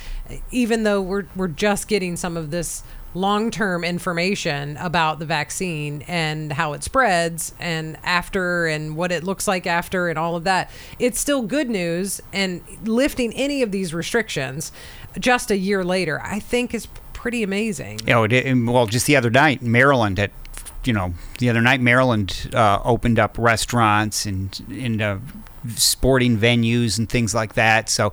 even 0.51 0.83
though 0.83 1.01
we're, 1.01 1.27
we're 1.37 1.49
just 1.49 1.89
getting 1.89 2.17
some 2.17 2.37
of 2.37 2.51
this 2.51 2.83
long 3.15 3.51
term 3.51 3.85
information 3.85 4.77
about 4.79 5.19
the 5.19 5.27
vaccine 5.27 6.03
and 6.09 6.53
how 6.53 6.73
it 6.73 6.83
spreads 6.83 7.55
and 7.59 7.97
after 8.03 8.67
and 8.67 8.97
what 8.97 9.13
it 9.13 9.25
looks 9.25 9.47
like 9.47 9.67
after 9.67 10.09
and 10.09 10.19
all 10.19 10.37
of 10.37 10.45
that. 10.45 10.71
It's 10.99 11.21
still 11.21 11.43
good 11.43 11.69
news. 11.69 12.21
And 12.33 12.63
lifting 12.85 13.33
any 13.35 13.63
of 13.63 13.71
these 13.71 13.93
restrictions 13.93 14.73
just 15.19 15.51
a 15.51 15.57
year 15.57 15.85
later, 15.85 16.21
I 16.23 16.39
think 16.39 16.75
is 16.75 16.87
pretty 17.13 17.43
amazing. 17.43 18.01
You 18.07 18.27
know, 18.27 18.73
well, 18.73 18.87
just 18.87 19.07
the 19.07 19.17
other 19.17 19.31
night, 19.31 19.63
Maryland 19.63 20.19
at 20.19 20.33
you 20.85 20.93
know, 20.93 21.15
the 21.39 21.49
other 21.49 21.61
night 21.61 21.81
Maryland 21.81 22.51
uh, 22.53 22.81
opened 22.85 23.19
up 23.19 23.37
restaurants 23.39 24.27
and 24.27 24.65
in 24.69 25.01
uh, 25.01 25.21
sporting 25.77 26.37
venues 26.37 26.99
and 26.99 27.09
things 27.09 27.35
like 27.35 27.55
that. 27.55 27.89
So 27.89 28.13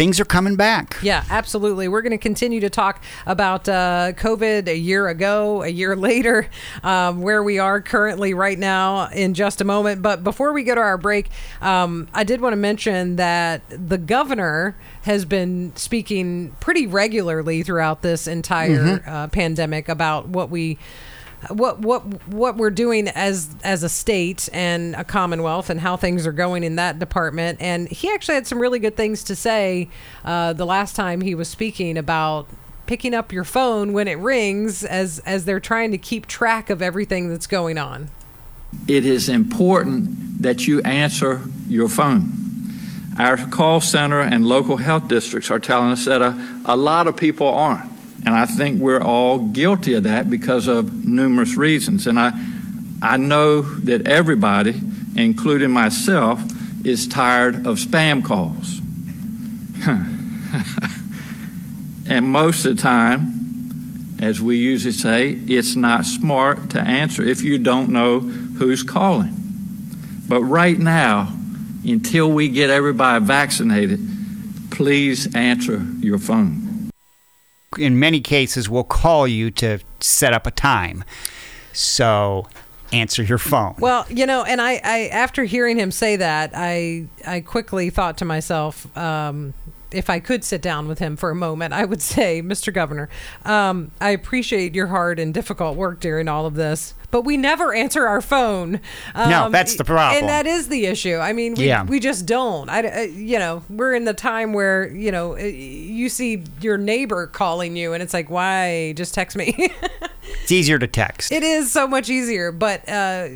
things 0.00 0.18
are 0.18 0.24
coming 0.24 0.56
back. 0.56 0.96
Yeah, 1.02 1.22
absolutely. 1.28 1.86
We're 1.86 2.00
going 2.00 2.12
to 2.12 2.16
continue 2.16 2.58
to 2.60 2.70
talk 2.70 3.04
about 3.26 3.68
uh, 3.68 4.12
COVID 4.16 4.66
a 4.66 4.74
year 4.74 5.08
ago, 5.08 5.62
a 5.62 5.68
year 5.68 5.94
later, 6.10 6.48
um, 6.82 7.20
where 7.20 7.42
we 7.42 7.58
are 7.58 7.82
currently 7.82 8.32
right 8.32 8.58
now 8.58 9.10
in 9.10 9.34
just 9.34 9.60
a 9.60 9.64
moment. 9.64 10.00
But 10.00 10.24
before 10.24 10.54
we 10.54 10.62
go 10.62 10.74
to 10.74 10.80
our 10.80 10.96
break, 10.96 11.28
um, 11.60 12.08
I 12.14 12.24
did 12.24 12.40
want 12.40 12.54
to 12.54 12.56
mention 12.56 13.16
that 13.16 13.60
the 13.68 13.98
governor 13.98 14.74
has 15.02 15.26
been 15.26 15.76
speaking 15.76 16.56
pretty 16.60 16.86
regularly 16.86 17.62
throughout 17.62 18.00
this 18.00 18.26
entire 18.26 19.00
mm-hmm. 19.00 19.06
uh, 19.06 19.28
pandemic 19.28 19.90
about 19.90 20.28
what 20.28 20.48
we 20.48 20.78
what 21.48 21.78
what 21.80 22.02
what 22.28 22.56
we're 22.56 22.70
doing 22.70 23.08
as 23.08 23.48
as 23.64 23.82
a 23.82 23.88
state 23.88 24.48
and 24.52 24.94
a 24.94 25.04
commonwealth 25.04 25.70
and 25.70 25.80
how 25.80 25.96
things 25.96 26.26
are 26.26 26.32
going 26.32 26.62
in 26.62 26.76
that 26.76 26.98
department 26.98 27.58
and 27.60 27.88
he 27.88 28.12
actually 28.12 28.34
had 28.34 28.46
some 28.46 28.58
really 28.58 28.78
good 28.78 28.96
things 28.96 29.24
to 29.24 29.34
say 29.34 29.88
uh, 30.24 30.52
the 30.52 30.66
last 30.66 30.94
time 30.94 31.22
he 31.22 31.34
was 31.34 31.48
speaking 31.48 31.96
about 31.96 32.46
picking 32.86 33.14
up 33.14 33.32
your 33.32 33.44
phone 33.44 33.92
when 33.92 34.06
it 34.06 34.18
rings 34.18 34.84
as 34.84 35.18
as 35.20 35.44
they're 35.46 35.60
trying 35.60 35.90
to 35.90 35.98
keep 35.98 36.26
track 36.26 36.68
of 36.68 36.82
everything 36.82 37.30
that's 37.30 37.46
going 37.46 37.78
on 37.78 38.10
It 38.86 39.06
is 39.06 39.28
important 39.28 40.42
that 40.42 40.66
you 40.66 40.80
answer 40.82 41.40
your 41.68 41.88
phone. 41.88 42.32
Our 43.18 43.36
call 43.36 43.80
center 43.80 44.20
and 44.20 44.46
local 44.46 44.76
health 44.76 45.08
districts 45.08 45.50
are 45.50 45.58
telling 45.58 45.90
us 45.90 46.04
that 46.04 46.22
a, 46.22 46.62
a 46.64 46.76
lot 46.76 47.06
of 47.06 47.16
people 47.16 47.48
aren't. 47.48 47.90
And 48.24 48.34
I 48.34 48.46
think 48.46 48.80
we're 48.80 49.02
all 49.02 49.38
guilty 49.38 49.94
of 49.94 50.02
that 50.04 50.28
because 50.28 50.68
of 50.68 51.06
numerous 51.06 51.56
reasons. 51.56 52.06
And 52.06 52.18
I, 52.18 52.32
I 53.02 53.16
know 53.16 53.62
that 53.62 54.06
everybody, 54.06 54.80
including 55.16 55.70
myself, 55.70 56.42
is 56.84 57.06
tired 57.08 57.66
of 57.66 57.78
spam 57.78 58.24
calls. 58.24 58.80
and 62.08 62.28
most 62.28 62.66
of 62.66 62.76
the 62.76 62.82
time, 62.82 64.16
as 64.20 64.40
we 64.40 64.58
usually 64.58 64.92
say, 64.92 65.30
it's 65.30 65.76
not 65.76 66.04
smart 66.04 66.70
to 66.70 66.80
answer 66.80 67.22
if 67.22 67.42
you 67.42 67.58
don't 67.58 67.88
know 67.88 68.20
who's 68.20 68.82
calling. 68.82 69.34
But 70.28 70.42
right 70.42 70.78
now, 70.78 71.32
until 71.84 72.30
we 72.30 72.48
get 72.48 72.68
everybody 72.68 73.24
vaccinated, 73.24 74.00
please 74.70 75.34
answer 75.34 75.84
your 76.00 76.18
phone. 76.18 76.59
In 77.78 78.00
many 78.00 78.20
cases, 78.20 78.68
we'll 78.68 78.82
call 78.82 79.28
you 79.28 79.52
to 79.52 79.78
set 80.00 80.32
up 80.32 80.44
a 80.44 80.50
time. 80.50 81.04
So 81.72 82.48
answer 82.92 83.22
your 83.22 83.38
phone. 83.38 83.76
Well, 83.78 84.06
you 84.10 84.26
know, 84.26 84.42
and 84.42 84.60
I, 84.60 84.80
I 84.82 85.08
after 85.12 85.44
hearing 85.44 85.78
him 85.78 85.92
say 85.92 86.16
that, 86.16 86.50
I 86.52 87.06
I 87.24 87.40
quickly 87.40 87.88
thought 87.90 88.18
to 88.18 88.24
myself, 88.24 88.96
um, 88.98 89.54
if 89.92 90.08
I 90.10 90.20
could 90.20 90.44
sit 90.44 90.62
down 90.62 90.88
with 90.88 90.98
him 90.98 91.16
for 91.16 91.30
a 91.30 91.34
moment, 91.34 91.72
I 91.74 91.84
would 91.84 92.02
say, 92.14 92.42
Mr. 92.42 92.72
Governor, 92.72 93.08
um, 93.44 93.90
I 94.00 94.10
appreciate 94.10 94.74
your 94.74 94.88
hard 94.88 95.18
and 95.18 95.32
difficult 95.34 95.76
work 95.76 96.00
during 96.00 96.28
all 96.28 96.46
of 96.46 96.54
this, 96.54 96.94
but 97.10 97.22
we 97.22 97.36
never 97.36 97.74
answer 97.74 98.06
our 98.06 98.20
phone. 98.20 98.80
Um, 99.14 99.30
No, 99.30 99.48
that's 99.50 99.76
the 99.76 99.84
problem. 99.84 100.18
and 100.20 100.28
that 100.28 100.46
is 100.46 100.68
the 100.68 100.86
issue. 100.86 101.16
I 101.16 101.32
mean, 101.32 101.54
we, 101.54 101.66
Yeah. 101.66 101.84
we 101.84 101.98
just 102.00 102.26
don't. 102.26 102.68
I, 102.70 103.02
you 103.04 103.38
know, 103.38 103.62
we're 103.68 103.94
in 103.94 104.04
the 104.04 104.14
time 104.14 104.52
where 104.52 104.88
you 104.88 105.10
know 105.10 105.36
you 105.36 106.08
see 106.08 106.44
your 106.60 106.78
neighbor 106.78 107.26
calling 107.26 107.76
you, 107.76 107.92
and 107.92 108.02
it's 108.02 108.14
like, 108.14 108.30
why? 108.30 108.92
Just 108.96 109.14
text 109.14 109.36
me. 109.36 109.70
It's 110.42 110.52
easier 110.52 110.78
to 110.78 110.86
text. 110.86 111.32
It 111.32 111.42
is 111.42 111.72
so 111.72 111.88
much 111.88 112.08
easier, 112.08 112.52
but 112.52 112.88
uh, 112.88 113.28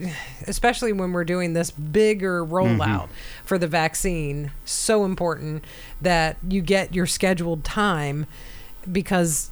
especially 0.46 0.92
when 0.92 1.12
we're 1.12 1.25
doing 1.25 1.52
this 1.52 1.70
bigger 1.73 2.44
rollout 2.44 3.08
for 3.44 3.58
the 3.58 3.66
vaccine, 3.66 4.52
so 4.64 5.04
important 5.04 5.64
that 6.00 6.36
you 6.48 6.62
get 6.62 6.94
your 6.94 7.06
scheduled 7.06 7.64
time 7.64 8.26
because 8.90 9.50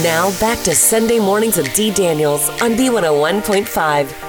Now 0.02 0.32
back 0.40 0.58
to 0.64 0.74
Sunday 0.74 1.20
mornings 1.20 1.58
with 1.58 1.72
D. 1.76 1.92
Daniels 1.92 2.50
on 2.64 2.72
B101.5. 2.72 4.29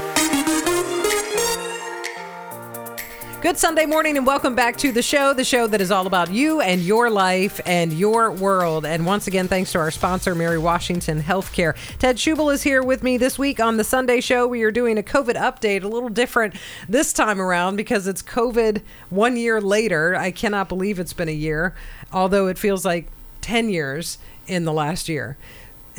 Good 3.42 3.57
Sunday 3.57 3.87
morning 3.87 4.18
and 4.18 4.26
welcome 4.26 4.55
back 4.55 4.76
to 4.76 4.92
the 4.92 5.00
show, 5.00 5.33
the 5.33 5.44
show 5.44 5.66
that 5.66 5.81
is 5.81 5.90
all 5.90 6.07
about 6.07 6.31
you 6.31 6.61
and 6.61 6.83
your 6.83 7.09
life 7.09 7.59
and 7.64 7.90
your 7.90 8.31
world. 8.31 8.85
And 8.85 9.07
once 9.07 9.26
again, 9.26 9.48
thanks 9.48 9.72
to 9.72 9.79
our 9.79 9.90
sponsor, 9.90 10.35
Mary 10.35 10.59
Washington 10.59 11.22
Healthcare. 11.22 11.74
Ted 11.98 12.16
Schubel 12.16 12.53
is 12.53 12.62
here 12.62 12.83
with 12.83 13.03
me 13.03 13.16
this 13.16 13.38
week 13.38 13.59
on 13.59 13.79
the 13.79 13.83
Sunday 13.83 14.20
show. 14.20 14.46
We 14.46 14.62
are 14.64 14.70
doing 14.70 14.98
a 14.98 15.03
COVID 15.03 15.37
update, 15.37 15.85
a 15.85 15.88
little 15.88 16.11
different 16.11 16.55
this 16.87 17.14
time 17.14 17.40
around 17.40 17.76
because 17.76 18.07
it's 18.07 18.22
COVID 18.22 18.83
one 19.09 19.38
year 19.38 19.59
later. 19.59 20.14
I 20.14 20.33
cannot 20.33 20.68
believe 20.68 20.98
it's 20.98 21.14
been 21.14 21.31
a 21.31 21.33
year, 21.33 21.74
although 22.12 22.46
it 22.46 22.59
feels 22.59 22.85
like 22.85 23.07
10 23.40 23.70
years 23.70 24.18
in 24.48 24.66
the 24.66 24.72
last 24.72 25.09
year. 25.09 25.38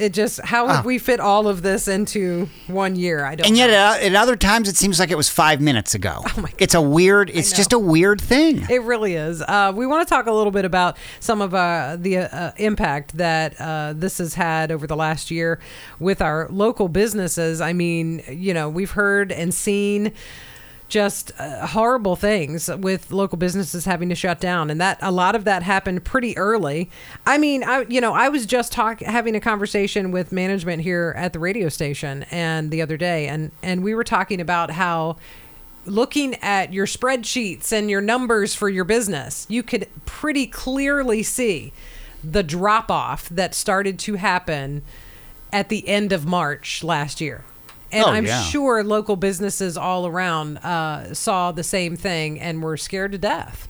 It 0.02 0.14
just, 0.14 0.42
how 0.42 0.66
would 0.66 0.76
Ah. 0.78 0.82
we 0.84 0.98
fit 0.98 1.20
all 1.20 1.48
of 1.48 1.62
this 1.62 1.88
into 1.88 2.50
one 2.68 2.96
year? 2.96 3.24
I 3.24 3.36
don't 3.36 3.46
And 3.48 3.56
yet, 3.56 3.70
at, 3.70 4.02
at 4.02 4.16
other 4.16 4.36
times, 4.36 4.68
it 4.68 4.76
seems 4.76 5.00
like 5.00 5.12
it 5.12 5.16
was 5.18 5.30
five 5.30 5.62
minutes 5.62 5.94
ago. 5.94 6.24
Oh 6.26 6.34
my 6.38 6.50
God. 6.50 6.56
It's 6.58 6.74
a 6.74 6.82
weird. 6.82 7.30
It's 7.30 7.52
just 7.52 7.72
a 7.72 7.80
weird 7.80 8.20
thing. 8.20 8.66
It 8.70 8.82
really 8.82 9.14
is. 9.16 9.42
Uh, 9.42 9.72
we 9.76 9.86
want 9.86 10.08
to 10.08 10.12
talk 10.14 10.26
a 10.26 10.32
little 10.32 10.52
bit 10.52 10.66
about 10.66 10.98
some 11.20 11.40
of 11.42 11.54
uh, 11.54 11.98
the 12.00 12.18
uh, 12.18 12.52
impact 12.58 13.18
that 13.18 13.56
uh, 13.62 13.94
this 13.96 14.18
has 14.18 14.34
had 14.34 14.72
over 14.72 14.88
the 14.88 14.96
last 14.96 15.30
year 15.30 15.60
with 16.00 16.22
our 16.22 16.48
local 16.50 16.88
businesses. 16.88 17.62
I 17.62 17.74
mean, 17.74 18.24
you 18.30 18.54
know, 18.54 18.70
we've 18.70 18.92
heard 18.92 19.32
and 19.32 19.54
seen 19.54 20.14
just 20.92 21.32
uh, 21.40 21.66
horrible 21.68 22.18
things 22.18 22.68
with 22.68 23.12
local 23.12 23.38
businesses 23.38 23.86
having 23.86 24.10
to 24.10 24.16
shut 24.16 24.42
down. 24.42 24.70
And 24.70 24.80
that 24.82 25.00
a 25.02 25.12
lot 25.12 25.36
of 25.36 25.46
that 25.46 25.64
happened 25.64 26.04
pretty 26.04 26.38
early. 26.38 26.92
I 27.26 27.38
mean 27.38 27.64
i 27.64 27.86
you 27.88 28.02
know 28.02 28.14
i 28.14 28.30
was 28.30 28.46
just 28.46 28.76
having 28.76 29.36
a 29.36 29.40
conversation 29.40 30.12
with 30.12 30.32
management 30.32 30.84
here 30.84 31.14
at 31.18 31.34
the 31.34 31.40
radio 31.40 31.70
station 31.70 32.26
and 32.30 32.70
the 32.70 32.82
other 32.82 32.98
day. 32.98 33.28
And 33.28 33.52
and 33.64 33.84
we 33.84 33.96
were 33.96 34.04
talking 34.04 34.42
about 34.42 34.72
how 34.72 35.16
looking 35.86 36.36
at 36.36 36.74
your 36.74 36.86
spreadsheets 36.86 37.72
and 37.72 37.90
your 37.90 38.02
numbers 38.02 38.54
for 38.54 38.70
your 38.70 38.84
business, 38.84 39.48
you 39.50 39.64
could 39.64 39.88
pretty 40.06 40.46
clearly 40.46 41.24
see 41.24 41.72
the 42.24 42.44
drop 42.44 42.92
off 42.92 43.30
that 43.30 43.56
started 43.56 43.98
to 43.98 44.16
happen 44.16 44.84
at 45.54 45.70
the 45.70 45.88
end 45.88 46.12
of 46.12 46.26
March 46.26 46.84
last 46.84 47.22
year. 47.22 47.46
And 47.92 48.04
Oh, 48.06 48.10
I'm 48.10 48.26
yeah. 48.26 48.42
sure 48.44 48.84
local 48.84 49.16
businesses 49.16 49.78
all 49.78 50.08
around 50.08 50.58
uh, 50.60 51.14
saw 51.14 51.52
the 51.52 51.64
same 51.64 51.96
thing 51.96 52.40
and 52.40 52.62
were 52.64 52.78
scared 52.78 53.12
to 53.14 53.18
death. 53.18 53.68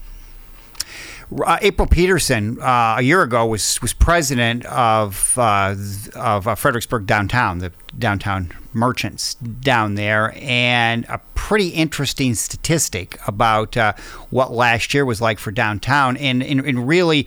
Uh, 1.44 1.56
April 1.62 1.88
Peterson 1.88 2.60
uh, 2.60 2.96
a 2.98 3.02
year 3.02 3.22
ago 3.22 3.46
was 3.46 3.80
was 3.80 3.94
president 3.94 4.66
of 4.66 5.38
uh, 5.38 5.74
of 6.14 6.46
uh, 6.46 6.54
Fredericksburg 6.54 7.06
downtown, 7.06 7.58
the 7.58 7.72
downtown 7.98 8.52
merchants 8.74 9.34
down 9.36 9.94
there, 9.94 10.34
and 10.36 11.06
a 11.08 11.18
pretty 11.34 11.68
interesting 11.68 12.34
statistic 12.34 13.18
about 13.26 13.78
uh, 13.78 13.94
what 14.28 14.52
last 14.52 14.92
year 14.92 15.06
was 15.06 15.22
like 15.22 15.38
for 15.38 15.50
downtown, 15.50 16.18
and, 16.18 16.42
and, 16.42 16.60
and 16.60 16.86
really 16.86 17.26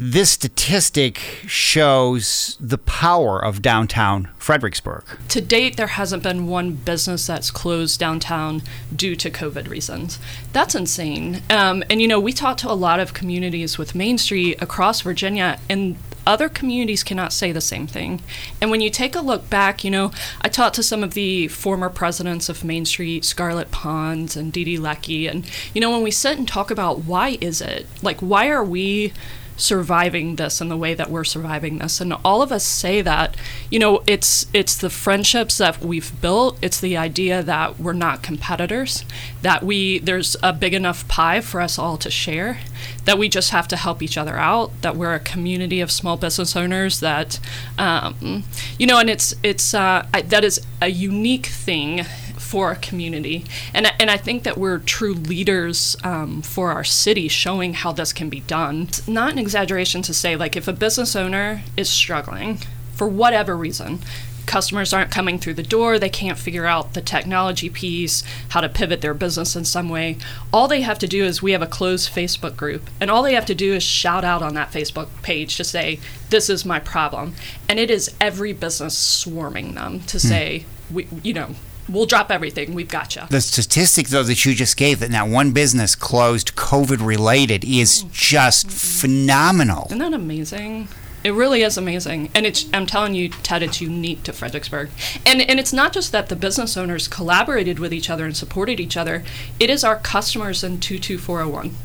this 0.00 0.30
statistic 0.30 1.18
shows 1.46 2.56
the 2.58 2.78
power 2.78 3.38
of 3.44 3.60
downtown 3.60 4.30
Fredericksburg. 4.38 5.04
To 5.28 5.42
date, 5.42 5.76
there 5.76 5.88
hasn't 5.88 6.22
been 6.22 6.46
one 6.46 6.72
business 6.72 7.26
that's 7.26 7.50
closed 7.50 8.00
downtown 8.00 8.62
due 8.94 9.14
to 9.16 9.30
COVID 9.30 9.68
reasons. 9.68 10.18
That's 10.54 10.74
insane. 10.74 11.42
Um, 11.50 11.84
and 11.90 12.00
you 12.00 12.08
know, 12.08 12.18
we 12.18 12.32
talked 12.32 12.60
to 12.60 12.70
a 12.70 12.72
lot 12.72 12.98
of 12.98 13.12
communities 13.12 13.76
with 13.76 13.94
Main 13.94 14.16
Street 14.16 14.60
across 14.62 15.02
Virginia, 15.02 15.60
and 15.68 15.96
other 16.26 16.48
communities 16.48 17.02
cannot 17.02 17.32
say 17.32 17.52
the 17.52 17.60
same 17.60 17.86
thing. 17.86 18.22
And 18.60 18.70
when 18.70 18.80
you 18.80 18.88
take 18.88 19.14
a 19.14 19.20
look 19.20 19.50
back, 19.50 19.84
you 19.84 19.90
know, 19.90 20.12
I 20.40 20.48
talked 20.48 20.76
to 20.76 20.82
some 20.82 21.02
of 21.02 21.14
the 21.14 21.48
former 21.48 21.90
presidents 21.90 22.48
of 22.48 22.64
Main 22.64 22.86
Street, 22.86 23.24
Scarlett 23.24 23.70
Pons 23.70 24.36
and 24.36 24.52
Dee 24.52 24.64
Dee 24.64 24.78
Leckey, 24.78 25.30
and 25.30 25.44
you 25.74 25.80
know, 25.80 25.90
when 25.90 26.02
we 26.02 26.10
sit 26.10 26.38
and 26.38 26.48
talk 26.48 26.70
about 26.70 27.00
why 27.00 27.36
is 27.42 27.60
it, 27.60 27.86
like, 28.02 28.20
why 28.20 28.48
are 28.48 28.64
we 28.64 29.12
surviving 29.60 30.36
this 30.36 30.60
and 30.60 30.70
the 30.70 30.76
way 30.76 30.94
that 30.94 31.10
we're 31.10 31.24
surviving 31.24 31.78
this. 31.78 32.00
And 32.00 32.12
all 32.24 32.42
of 32.42 32.50
us 32.50 32.64
say 32.64 33.02
that 33.02 33.36
you 33.70 33.78
know 33.78 34.02
it's 34.06 34.46
it's 34.52 34.76
the 34.76 34.90
friendships 34.90 35.58
that 35.58 35.80
we've 35.80 36.18
built. 36.20 36.58
It's 36.62 36.80
the 36.80 36.96
idea 36.96 37.42
that 37.42 37.78
we're 37.78 37.92
not 37.92 38.22
competitors 38.22 39.04
that 39.42 39.62
we 39.62 39.98
there's 39.98 40.36
a 40.42 40.52
big 40.52 40.74
enough 40.74 41.06
pie 41.08 41.40
for 41.40 41.60
us 41.60 41.78
all 41.78 41.96
to 41.98 42.10
share 42.10 42.58
that 43.04 43.18
we 43.18 43.28
just 43.28 43.50
have 43.50 43.68
to 43.68 43.76
help 43.76 44.02
each 44.02 44.16
other 44.16 44.36
out 44.36 44.70
that 44.82 44.96
we're 44.96 45.14
a 45.14 45.20
community 45.20 45.80
of 45.80 45.90
small 45.90 46.16
business 46.16 46.56
owners 46.56 47.00
that 47.00 47.38
um, 47.78 48.44
you 48.78 48.86
know 48.86 48.98
and 48.98 49.10
it's 49.10 49.34
it's 49.42 49.74
uh, 49.74 50.06
I, 50.12 50.22
that 50.22 50.44
is 50.44 50.60
a 50.80 50.88
unique 50.88 51.46
thing 51.46 52.04
for 52.50 52.72
a 52.72 52.76
community. 52.76 53.44
And, 53.72 53.92
and 54.00 54.10
I 54.10 54.16
think 54.16 54.42
that 54.42 54.58
we're 54.58 54.78
true 54.80 55.14
leaders 55.14 55.96
um, 56.02 56.42
for 56.42 56.72
our 56.72 56.82
city, 56.82 57.28
showing 57.28 57.74
how 57.74 57.92
this 57.92 58.12
can 58.12 58.28
be 58.28 58.40
done. 58.40 58.86
It's 58.88 59.06
not 59.06 59.30
an 59.30 59.38
exaggeration 59.38 60.02
to 60.02 60.12
say, 60.12 60.34
like, 60.34 60.56
if 60.56 60.66
a 60.66 60.72
business 60.72 61.14
owner 61.14 61.62
is 61.76 61.88
struggling 61.88 62.58
for 62.94 63.06
whatever 63.06 63.56
reason, 63.56 64.00
customers 64.46 64.92
aren't 64.92 65.12
coming 65.12 65.38
through 65.38 65.54
the 65.54 65.62
door, 65.62 65.96
they 65.96 66.08
can't 66.08 66.36
figure 66.36 66.66
out 66.66 66.94
the 66.94 67.00
technology 67.00 67.70
piece, 67.70 68.24
how 68.48 68.60
to 68.60 68.68
pivot 68.68 69.00
their 69.00 69.14
business 69.14 69.54
in 69.54 69.64
some 69.64 69.88
way. 69.88 70.18
All 70.52 70.66
they 70.66 70.80
have 70.80 70.98
to 70.98 71.06
do 71.06 71.22
is 71.22 71.40
we 71.40 71.52
have 71.52 71.62
a 71.62 71.68
closed 71.68 72.12
Facebook 72.12 72.56
group, 72.56 72.90
and 73.00 73.12
all 73.12 73.22
they 73.22 73.34
have 73.34 73.46
to 73.46 73.54
do 73.54 73.74
is 73.74 73.84
shout 73.84 74.24
out 74.24 74.42
on 74.42 74.54
that 74.54 74.72
Facebook 74.72 75.06
page 75.22 75.56
to 75.56 75.62
say, 75.62 76.00
This 76.30 76.50
is 76.50 76.64
my 76.64 76.80
problem. 76.80 77.34
And 77.68 77.78
it 77.78 77.92
is 77.92 78.12
every 78.20 78.52
business 78.52 78.98
swarming 78.98 79.76
them 79.76 80.00
to 80.00 80.18
say, 80.18 80.64
we, 80.92 81.06
you 81.22 81.32
know, 81.32 81.54
we'll 81.92 82.06
drop 82.06 82.30
everything. 82.30 82.74
We've 82.74 82.88
got 82.88 83.16
you. 83.16 83.22
The 83.30 83.40
statistic, 83.40 84.08
though, 84.08 84.22
that 84.22 84.44
you 84.44 84.54
just 84.54 84.76
gave 84.76 85.00
that 85.00 85.10
now 85.10 85.26
one 85.26 85.52
business 85.52 85.94
closed 85.94 86.54
COVID 86.56 87.04
related 87.04 87.64
is 87.64 88.04
just 88.12 88.70
phenomenal. 88.70 89.86
Isn't 89.86 89.98
that 89.98 90.14
amazing? 90.14 90.88
It 91.22 91.32
really 91.32 91.60
is 91.60 91.76
amazing, 91.76 92.30
and 92.34 92.46
it's. 92.46 92.64
I'm 92.72 92.86
telling 92.86 93.14
you, 93.14 93.28
Ted, 93.28 93.62
it's 93.62 93.80
unique 93.82 94.22
to 94.22 94.32
Fredericksburg, 94.32 94.88
and 95.26 95.42
and 95.42 95.60
it's 95.60 95.72
not 95.72 95.92
just 95.92 96.12
that 96.12 96.30
the 96.30 96.36
business 96.36 96.78
owners 96.78 97.08
collaborated 97.08 97.78
with 97.78 97.92
each 97.92 98.08
other 98.08 98.24
and 98.24 98.34
supported 98.34 98.80
each 98.80 98.96
other. 98.96 99.22
It 99.58 99.68
is 99.68 99.84
our 99.84 99.96
customers 99.96 100.64
in 100.64 100.80
two 100.80 100.98
two 100.98 101.18
four 101.18 101.40
zero 101.40 101.50
one. 101.50 101.76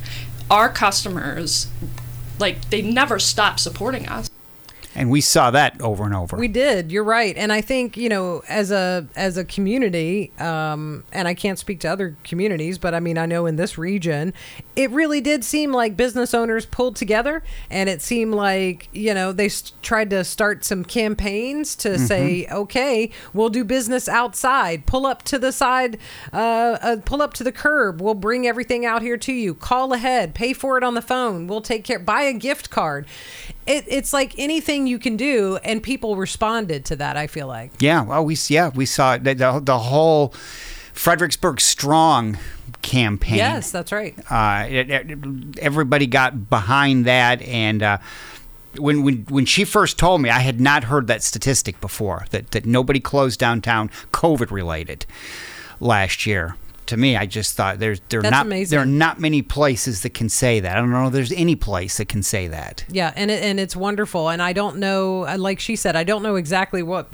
Our 0.49 0.69
customers, 0.69 1.67
like 2.39 2.69
they 2.69 2.81
never 2.81 3.19
stop 3.19 3.59
supporting 3.59 4.07
us. 4.07 4.29
And 4.97 5.09
we 5.11 5.19
saw 5.19 5.51
that 5.51 5.81
over 5.81 6.05
and 6.05 6.13
over. 6.15 6.37
We 6.37 6.47
did. 6.47 6.89
You're 6.91 7.03
right, 7.03 7.35
and 7.35 7.51
I 7.51 7.59
think 7.59 7.97
you 7.97 8.07
know, 8.07 8.41
as 8.47 8.71
a 8.71 9.05
as 9.15 9.35
a 9.35 9.43
community, 9.43 10.31
um, 10.39 11.03
and 11.11 11.27
I 11.27 11.33
can't 11.33 11.59
speak 11.59 11.81
to 11.81 11.87
other 11.89 12.15
communities, 12.23 12.77
but 12.77 12.93
I 12.93 13.01
mean, 13.01 13.17
I 13.17 13.25
know 13.25 13.45
in 13.45 13.57
this 13.57 13.77
region, 13.77 14.33
it 14.77 14.89
really 14.91 15.19
did 15.19 15.43
seem 15.43 15.73
like 15.73 15.97
business 15.97 16.33
owners 16.33 16.65
pulled 16.65 16.95
together, 16.95 17.43
and 17.69 17.89
it 17.89 18.01
seemed 18.01 18.35
like 18.35 18.87
you 18.93 19.13
know 19.13 19.33
they 19.33 19.47
s- 19.47 19.73
tried 19.81 20.09
to 20.11 20.23
start 20.23 20.63
some 20.63 20.85
campaigns 20.85 21.75
to 21.77 21.99
say, 21.99 22.47
okay, 22.49 23.11
we'll 23.33 23.49
do 23.49 23.65
business 23.65 24.07
outside, 24.07 24.85
pull 24.85 25.05
up 25.05 25.23
to 25.23 25.37
the 25.37 25.51
side, 25.51 25.97
uh, 26.31 26.77
uh, 26.81 26.97
pull 27.03 27.21
up 27.21 27.33
to 27.33 27.43
the 27.43 27.51
curb, 27.51 28.01
we'll 28.01 28.13
bring 28.13 28.47
everything 28.47 28.85
out 28.85 29.01
here 29.01 29.17
to 29.17 29.33
you, 29.33 29.53
call 29.53 29.91
ahead, 29.91 30.33
pay 30.33 30.53
for 30.53 30.77
it 30.77 30.83
on 30.83 30.93
the 30.93 31.01
phone, 31.01 31.47
we'll 31.47 31.61
take 31.61 31.83
care, 31.83 31.99
buy 31.99 32.21
a 32.21 32.33
gift 32.33 32.69
card. 32.69 33.05
It, 33.65 33.85
it's 33.87 34.13
like 34.13 34.37
anything 34.37 34.85
you 34.87 34.99
can 34.99 35.17
do, 35.17 35.57
and 35.63 35.81
people 35.81 36.15
responded 36.15 36.85
to 36.85 36.95
that. 36.97 37.17
I 37.17 37.27
feel 37.27 37.47
like. 37.47 37.71
Yeah, 37.79 38.03
well, 38.03 38.23
we 38.25 38.37
yeah 38.47 38.69
we 38.75 38.85
saw 38.85 39.17
the 39.17 39.33
the, 39.33 39.59
the 39.59 39.79
whole 39.79 40.29
Fredericksburg 40.93 41.59
Strong 41.59 42.37
campaign. 42.81 43.37
Yes, 43.37 43.71
that's 43.71 43.91
right. 43.91 44.15
uh, 44.31 44.65
it, 44.69 44.89
it- 44.91 45.17
everybody 45.59 46.07
got 46.07 46.49
behind 46.49 47.05
that 47.05 47.41
and. 47.41 47.81
Uh, 47.83 47.97
when, 48.77 49.03
when 49.03 49.19
when 49.29 49.45
she 49.45 49.63
first 49.63 49.97
told 49.97 50.21
me, 50.21 50.29
I 50.29 50.39
had 50.39 50.59
not 50.59 50.83
heard 50.83 51.07
that 51.07 51.23
statistic 51.23 51.79
before 51.79 52.25
that, 52.31 52.51
that 52.51 52.65
nobody 52.65 52.99
closed 52.99 53.39
downtown 53.39 53.89
COVID 54.11 54.51
related 54.51 55.05
last 55.79 56.25
year. 56.25 56.57
To 56.87 56.97
me, 56.97 57.17
I 57.17 57.25
just 57.25 57.55
thought 57.55 57.79
there's 57.79 57.99
there 58.09 58.21
That's 58.21 58.31
not 58.31 58.45
amazing. 58.45 58.75
there 58.75 58.83
are 58.83 58.85
not 58.85 59.19
many 59.19 59.41
places 59.41 60.01
that 60.03 60.13
can 60.13 60.29
say 60.29 60.59
that. 60.59 60.77
I 60.77 60.79
don't 60.79 60.91
know 60.91 61.07
if 61.07 61.13
there's 61.13 61.31
any 61.31 61.55
place 61.55 61.97
that 61.97 62.07
can 62.07 62.21
say 62.23 62.47
that. 62.47 62.85
Yeah, 62.89 63.11
and 63.15 63.31
it, 63.31 63.43
and 63.43 63.59
it's 63.59 63.75
wonderful. 63.75 64.29
And 64.29 64.41
I 64.41 64.53
don't 64.53 64.77
know, 64.77 65.25
uh, 65.27 65.37
like 65.37 65.59
she 65.59 65.75
said, 65.75 65.95
I 65.95 66.03
don't 66.03 66.21
know 66.23 66.35
exactly 66.35 66.83
what 66.83 67.09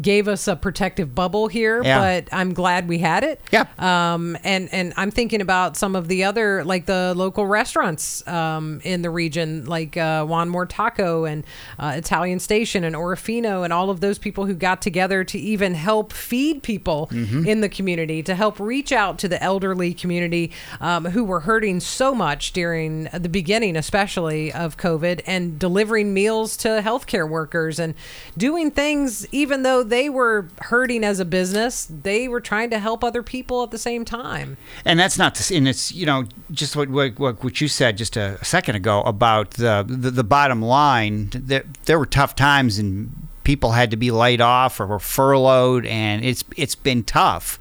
gave 0.00 0.28
us 0.28 0.48
a 0.48 0.56
protective 0.56 1.14
bubble 1.14 1.48
here, 1.48 1.82
Yeah. 1.82 1.98
but 2.00 2.28
I'm 2.32 2.54
glad 2.54 2.88
we 2.88 2.98
had 2.98 3.24
it. 3.24 3.40
Yeah. 3.50 3.66
Um, 3.78 4.36
and 4.44 4.68
and 4.72 4.92
I'm 4.96 5.10
thinking 5.10 5.40
about 5.40 5.76
some 5.76 5.94
of 5.96 6.08
the 6.08 6.24
other 6.24 6.64
like 6.64 6.86
the 6.86 7.12
local 7.16 7.46
restaurants 7.46 8.26
um, 8.26 8.80
in 8.84 9.02
the 9.02 9.10
region, 9.10 9.66
like 9.66 9.96
uh, 9.96 10.24
Juan 10.24 10.48
More 10.48 10.66
Taco 10.66 11.24
and 11.24 11.44
uh, 11.78 11.92
Italian 11.96 12.38
Station 12.38 12.84
and 12.84 12.94
Orofino, 12.96 13.64
and 13.64 13.72
all 13.72 13.90
of 13.90 14.00
those 14.00 14.18
people 14.18 14.46
who 14.46 14.54
got 14.54 14.80
together 14.80 15.24
to 15.24 15.38
even 15.38 15.74
help 15.74 16.12
feed 16.12 16.62
people 16.62 17.08
in 17.12 17.60
the 17.60 17.68
community, 17.68 18.22
to 18.22 18.34
help 18.34 18.58
reach 18.60 18.92
out 18.92 19.18
to 19.18 19.28
the 19.28 19.42
elderly 19.42 19.92
community 19.92 20.52
um, 20.80 21.04
who 21.06 21.24
were 21.24 21.40
hurting 21.40 21.80
so 21.80 22.14
much 22.14 22.52
during 22.52 23.04
the 23.12 23.28
beginning, 23.28 23.76
especially 23.76 24.52
of 24.52 24.76
COVID, 24.76 25.20
and 25.26 25.58
delivering 25.58 26.14
meals 26.14 26.56
to 26.58 26.68
healthcare 26.84 27.28
workers 27.28 27.78
and 27.78 27.94
doing 28.36 28.70
things 28.70 29.26
even 29.32 29.62
though 29.62 29.81
they 29.82 30.08
were 30.08 30.48
hurting 30.62 31.04
as 31.04 31.20
a 31.20 31.24
business, 31.24 31.86
they 31.86 32.28
were 32.28 32.40
trying 32.40 32.70
to 32.70 32.78
help 32.78 33.02
other 33.04 33.22
people 33.22 33.62
at 33.62 33.70
the 33.70 33.78
same 33.78 34.04
time. 34.04 34.56
And 34.84 34.98
that's 34.98 35.18
not, 35.18 35.34
the, 35.34 35.56
and 35.56 35.68
it's 35.68 35.92
you 35.92 36.06
know 36.06 36.26
just 36.50 36.76
what 36.76 36.88
what, 36.88 37.18
what 37.18 37.42
what 37.44 37.60
you 37.60 37.68
said 37.68 37.96
just 37.96 38.16
a, 38.16 38.42
second 38.44 38.76
ago 38.76 39.02
about 39.02 39.52
the, 39.52 39.84
the 39.88 40.10
the 40.10 40.24
bottom 40.24 40.62
line. 40.62 41.30
There 41.34 41.64
there 41.84 41.98
were 41.98 42.06
tough 42.06 42.34
times 42.34 42.78
and 42.78 43.28
people 43.44 43.72
had 43.72 43.90
to 43.90 43.96
be 43.96 44.10
laid 44.10 44.40
off 44.40 44.80
or 44.80 44.86
were 44.86 44.98
furloughed, 44.98 45.86
and 45.86 46.24
it's 46.24 46.44
it's 46.56 46.74
been 46.74 47.02
tough. 47.04 47.58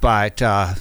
But 0.00 0.40
uh, 0.40 0.74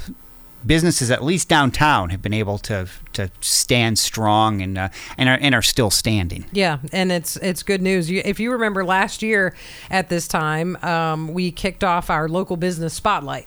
businesses, 0.66 1.12
at 1.12 1.24
least 1.24 1.50
downtown, 1.50 2.10
have 2.10 2.22
been 2.22 2.34
able 2.34 2.58
to 2.60 2.88
to 3.14 3.30
stand 3.42 4.00
strong 4.00 4.62
and 4.62 4.78
uh, 4.78 4.90
and 5.18 5.30
are 5.30 5.38
and 5.42 5.56
are 5.56 5.62
still 5.62 5.90
standing. 5.90 6.46
Yeah, 6.52 6.80
and 6.92 7.12
it's 7.12 7.38
it's 7.38 7.64
good 7.64 7.82
news. 7.82 8.10
You, 8.10 8.22
if 8.26 8.40
you 8.40 8.52
remember 8.52 8.86
last 8.86 9.22
year 9.22 9.56
at 9.90 10.10
this 10.10 10.28
time, 10.28 10.78
um, 10.84 11.34
we 11.34 11.52
kicked 11.52 11.84
off 11.84 12.10
our 12.10 12.28
local 12.28 12.58
business 12.58 12.94
spotlight, 12.94 13.46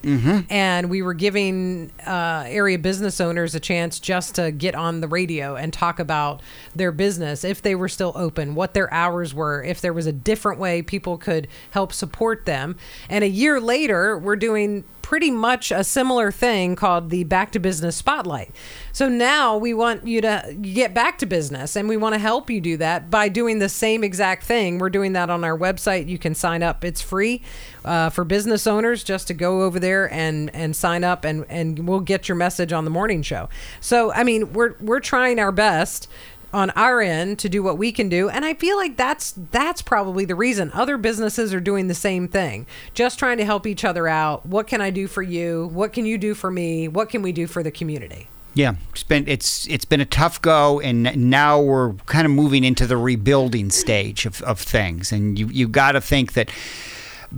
and 0.49 0.89
we 0.89 1.01
were 1.01 1.13
giving 1.13 1.91
uh, 2.05 2.43
area 2.47 2.79
business 2.79 3.19
owners 3.21 3.55
a 3.55 3.59
chance 3.59 3.99
just 3.99 4.35
to 4.35 4.51
get 4.51 4.75
on 4.75 5.01
the 5.01 5.07
radio 5.07 5.55
and 5.55 5.73
talk 5.73 5.99
about 5.99 6.41
their 6.75 6.91
business 6.91 7.43
if 7.43 7.61
they 7.61 7.75
were 7.75 7.89
still 7.89 8.13
open, 8.15 8.55
what 8.55 8.73
their 8.73 8.91
hours 8.93 9.33
were, 9.33 9.63
if 9.63 9.81
there 9.81 9.93
was 9.93 10.07
a 10.07 10.11
different 10.11 10.59
way 10.59 10.81
people 10.81 11.17
could 11.17 11.47
help 11.71 11.93
support 11.93 12.45
them. 12.45 12.75
And 13.09 13.23
a 13.23 13.29
year 13.29 13.59
later, 13.59 14.17
we're 14.17 14.35
doing 14.35 14.83
pretty 15.07 15.31
much 15.31 15.71
a 15.71 15.85
similar 15.85 16.33
thing 16.33 16.75
called 16.75 17.09
the 17.09 17.23
Back 17.23 17.53
to 17.53 17.59
Business 17.59 17.95
Spotlight. 17.95 18.53
So 18.97 19.07
now 19.07 19.57
we 19.57 19.75
want 19.75 20.07
you 20.07 20.21
to 20.21 20.57
get 20.59 20.95
back 20.95 21.19
to 21.19 21.27
business 21.27 21.75
and 21.75 21.87
we 21.87 21.97
want 21.97 22.15
to 22.15 22.19
help 22.19 22.49
you 22.49 22.59
do 22.59 22.77
that 22.77 23.11
by 23.11 23.29
doing 23.29 23.59
the 23.59 23.69
same 23.69 24.03
exact 24.03 24.43
thing. 24.43 24.79
We're 24.79 24.89
doing 24.89 25.13
that 25.13 25.29
on 25.29 25.43
our 25.43 25.55
website. 25.55 26.07
You 26.07 26.17
can 26.17 26.33
sign 26.33 26.63
up. 26.63 26.83
It's 26.83 26.99
free 26.99 27.43
uh, 27.85 28.09
for 28.09 28.23
business 28.23 28.65
owners 28.65 29.03
just 29.03 29.27
to 29.27 29.35
go 29.35 29.61
over 29.61 29.79
there 29.79 30.11
and, 30.11 30.49
and 30.55 30.75
sign 30.75 31.03
up 31.03 31.25
and, 31.25 31.45
and 31.47 31.87
we'll 31.87 31.99
get 31.99 32.27
your 32.27 32.37
message 32.37 32.73
on 32.73 32.85
the 32.85 32.89
morning 32.89 33.21
show. 33.21 33.49
So, 33.81 34.11
I 34.13 34.23
mean, 34.23 34.51
we're, 34.53 34.73
we're 34.79 34.99
trying 34.99 35.37
our 35.37 35.51
best 35.51 36.07
on 36.51 36.71
our 36.71 36.99
end 36.99 37.37
to 37.37 37.49
do 37.49 37.61
what 37.61 37.77
we 37.77 37.91
can 37.91 38.07
do 38.07 38.29
and 38.29 38.45
i 38.45 38.53
feel 38.53 38.77
like 38.77 38.95
that's 38.95 39.33
that's 39.51 39.81
probably 39.81 40.23
the 40.23 40.33
reason 40.33 40.71
other 40.73 40.97
businesses 40.97 41.53
are 41.53 41.59
doing 41.59 41.89
the 41.89 41.93
same 41.93 42.25
thing 42.25 42.65
just 42.93 43.19
trying 43.19 43.37
to 43.37 43.43
help 43.43 43.67
each 43.67 43.83
other 43.83 44.07
out 44.07 44.45
what 44.45 44.65
can 44.65 44.79
i 44.79 44.89
do 44.89 45.07
for 45.07 45.21
you 45.21 45.69
what 45.73 45.91
can 45.91 46.05
you 46.05 46.17
do 46.17 46.33
for 46.33 46.49
me 46.49 46.87
what 46.87 47.09
can 47.09 47.21
we 47.21 47.33
do 47.33 47.47
for 47.47 47.61
the 47.61 47.69
community 47.69 48.29
Yeah, 48.57 48.73
it's 48.89 49.03
been 49.03 49.27
it's 49.27 49.67
it's 49.67 49.85
been 49.85 50.01
a 50.01 50.05
tough 50.05 50.41
go, 50.41 50.79
and 50.79 51.15
now 51.15 51.61
we're 51.61 51.93
kind 52.07 52.25
of 52.25 52.31
moving 52.31 52.63
into 52.63 52.87
the 52.87 52.97
rebuilding 52.97 53.69
stage 53.69 54.25
of, 54.25 54.41
of 54.41 54.59
things. 54.59 55.11
And 55.11 55.37
you 55.37 55.47
you 55.49 55.67
got 55.67 55.91
to 55.91 56.01
think 56.01 56.33
that 56.33 56.49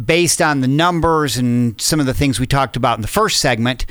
based 0.05 0.41
on 0.41 0.62
the 0.62 0.67
numbers 0.69 1.36
and 1.36 1.79
some 1.82 1.99
of 1.99 2.05
the 2.05 2.13
things 2.13 2.39
we 2.39 2.47
talked 2.47 2.77
about 2.77 2.97
in 2.97 3.01
the 3.01 3.10
first 3.10 3.41
segment 3.41 3.86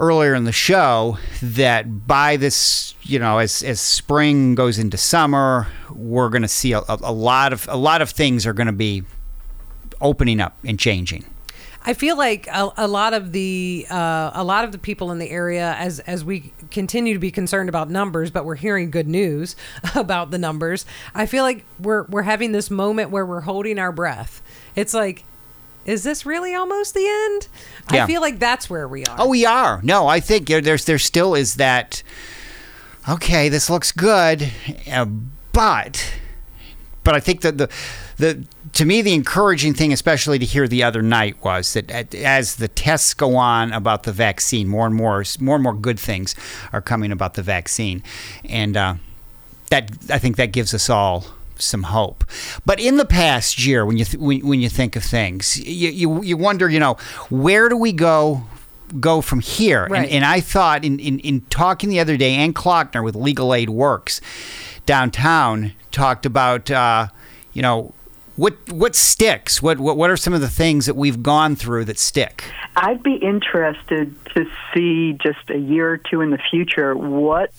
earlier 0.00 0.34
in 0.34 0.42
the 0.42 0.50
show, 0.50 1.18
that 1.40 2.08
by 2.08 2.36
this, 2.36 2.96
you 3.02 3.20
know, 3.20 3.38
as 3.38 3.62
as 3.62 3.80
spring 3.80 4.56
goes 4.56 4.76
into 4.76 4.96
summer, 4.96 5.68
we're 5.88 6.30
going 6.30 6.42
to 6.42 6.48
see 6.48 6.72
a, 6.72 6.82
a, 6.88 7.12
lot 7.12 7.52
of 7.52 7.68
a 7.68 7.76
lot 7.76 8.02
of 8.02 8.10
things 8.10 8.44
are 8.44 8.52
going 8.52 8.66
to 8.66 8.72
be 8.72 9.04
opening 10.00 10.40
up 10.40 10.58
and 10.64 10.80
changing. 10.80 11.24
I 11.84 11.94
feel 11.94 12.16
like 12.16 12.46
a, 12.46 12.70
a 12.76 12.88
lot 12.88 13.12
of 13.12 13.32
the 13.32 13.86
uh, 13.90 14.30
a 14.34 14.44
lot 14.44 14.64
of 14.64 14.72
the 14.72 14.78
people 14.78 15.10
in 15.10 15.18
the 15.18 15.30
area, 15.30 15.74
as 15.78 15.98
as 16.00 16.24
we 16.24 16.52
continue 16.70 17.12
to 17.14 17.18
be 17.18 17.30
concerned 17.30 17.68
about 17.68 17.90
numbers, 17.90 18.30
but 18.30 18.44
we're 18.44 18.54
hearing 18.54 18.90
good 18.90 19.08
news 19.08 19.56
about 19.94 20.30
the 20.30 20.38
numbers. 20.38 20.86
I 21.14 21.26
feel 21.26 21.42
like 21.42 21.64
we're 21.80 22.04
we're 22.04 22.22
having 22.22 22.52
this 22.52 22.70
moment 22.70 23.10
where 23.10 23.26
we're 23.26 23.40
holding 23.40 23.78
our 23.78 23.92
breath. 23.92 24.42
It's 24.76 24.94
like, 24.94 25.24
is 25.84 26.04
this 26.04 26.24
really 26.24 26.54
almost 26.54 26.94
the 26.94 27.06
end? 27.06 27.48
Yeah. 27.92 28.04
I 28.04 28.06
feel 28.06 28.20
like 28.20 28.38
that's 28.38 28.70
where 28.70 28.86
we 28.86 29.04
are. 29.04 29.16
Oh, 29.18 29.28
we 29.28 29.44
are. 29.44 29.80
No, 29.82 30.06
I 30.06 30.20
think 30.20 30.48
there's 30.48 30.84
there 30.84 30.98
still 30.98 31.34
is 31.34 31.56
that. 31.56 32.02
Okay, 33.08 33.48
this 33.48 33.68
looks 33.68 33.90
good, 33.90 34.48
uh, 34.90 35.06
but 35.52 36.14
but 37.02 37.16
I 37.16 37.20
think 37.20 37.40
that 37.40 37.58
the 37.58 37.68
the 38.22 38.44
to 38.72 38.84
me 38.84 39.02
the 39.02 39.12
encouraging 39.12 39.74
thing, 39.74 39.92
especially 39.92 40.38
to 40.38 40.46
hear 40.46 40.68
the 40.68 40.82
other 40.82 41.02
night, 41.02 41.36
was 41.44 41.72
that 41.74 42.14
as 42.14 42.56
the 42.56 42.68
tests 42.68 43.14
go 43.14 43.36
on 43.36 43.72
about 43.72 44.04
the 44.04 44.12
vaccine, 44.12 44.68
more 44.68 44.86
and 44.86 44.94
more 44.94 45.24
more 45.40 45.56
and 45.56 45.62
more 45.62 45.74
good 45.74 45.98
things 45.98 46.34
are 46.72 46.80
coming 46.80 47.12
about 47.12 47.34
the 47.34 47.42
vaccine, 47.42 48.02
and 48.44 48.76
uh, 48.76 48.94
that 49.70 49.90
I 50.08 50.18
think 50.18 50.36
that 50.36 50.52
gives 50.52 50.72
us 50.72 50.88
all 50.88 51.24
some 51.56 51.82
hope. 51.84 52.24
But 52.64 52.80
in 52.80 52.96
the 52.96 53.04
past 53.04 53.66
year, 53.66 53.84
when 53.84 53.98
you 53.98 54.04
th- 54.04 54.20
when, 54.20 54.46
when 54.46 54.60
you 54.60 54.68
think 54.68 54.96
of 54.96 55.02
things, 55.04 55.58
you, 55.58 55.90
you 55.90 56.22
you 56.22 56.36
wonder, 56.36 56.68
you 56.70 56.80
know, 56.80 56.96
where 57.28 57.68
do 57.68 57.76
we 57.76 57.92
go 57.92 58.44
go 59.00 59.20
from 59.20 59.40
here? 59.40 59.86
Right. 59.86 60.04
And, 60.04 60.12
and 60.12 60.24
I 60.24 60.40
thought 60.40 60.84
in, 60.84 61.00
in 61.00 61.18
in 61.20 61.40
talking 61.50 61.90
the 61.90 62.00
other 62.00 62.16
day, 62.16 62.34
Ann 62.34 62.52
Kloeckner 62.54 63.02
with 63.02 63.16
Legal 63.16 63.52
Aid 63.52 63.70
Works 63.70 64.20
downtown 64.86 65.72
talked 65.90 66.24
about, 66.24 66.70
uh, 66.70 67.08
you 67.52 67.62
know. 67.62 67.92
What 68.36 68.54
what 68.72 68.94
sticks? 68.94 69.62
What, 69.62 69.78
what 69.78 69.96
what 69.96 70.10
are 70.10 70.16
some 70.16 70.32
of 70.32 70.40
the 70.40 70.48
things 70.48 70.86
that 70.86 70.94
we've 70.94 71.22
gone 71.22 71.56
through 71.56 71.84
that 71.86 71.98
stick? 71.98 72.44
I'd 72.74 73.02
be 73.02 73.16
interested 73.16 74.14
to 74.34 74.46
see 74.74 75.12
just 75.12 75.50
a 75.50 75.58
year 75.58 75.90
or 75.92 75.98
two 75.98 76.22
in 76.22 76.30
the 76.30 76.40
future 76.50 76.94
what 76.94 77.52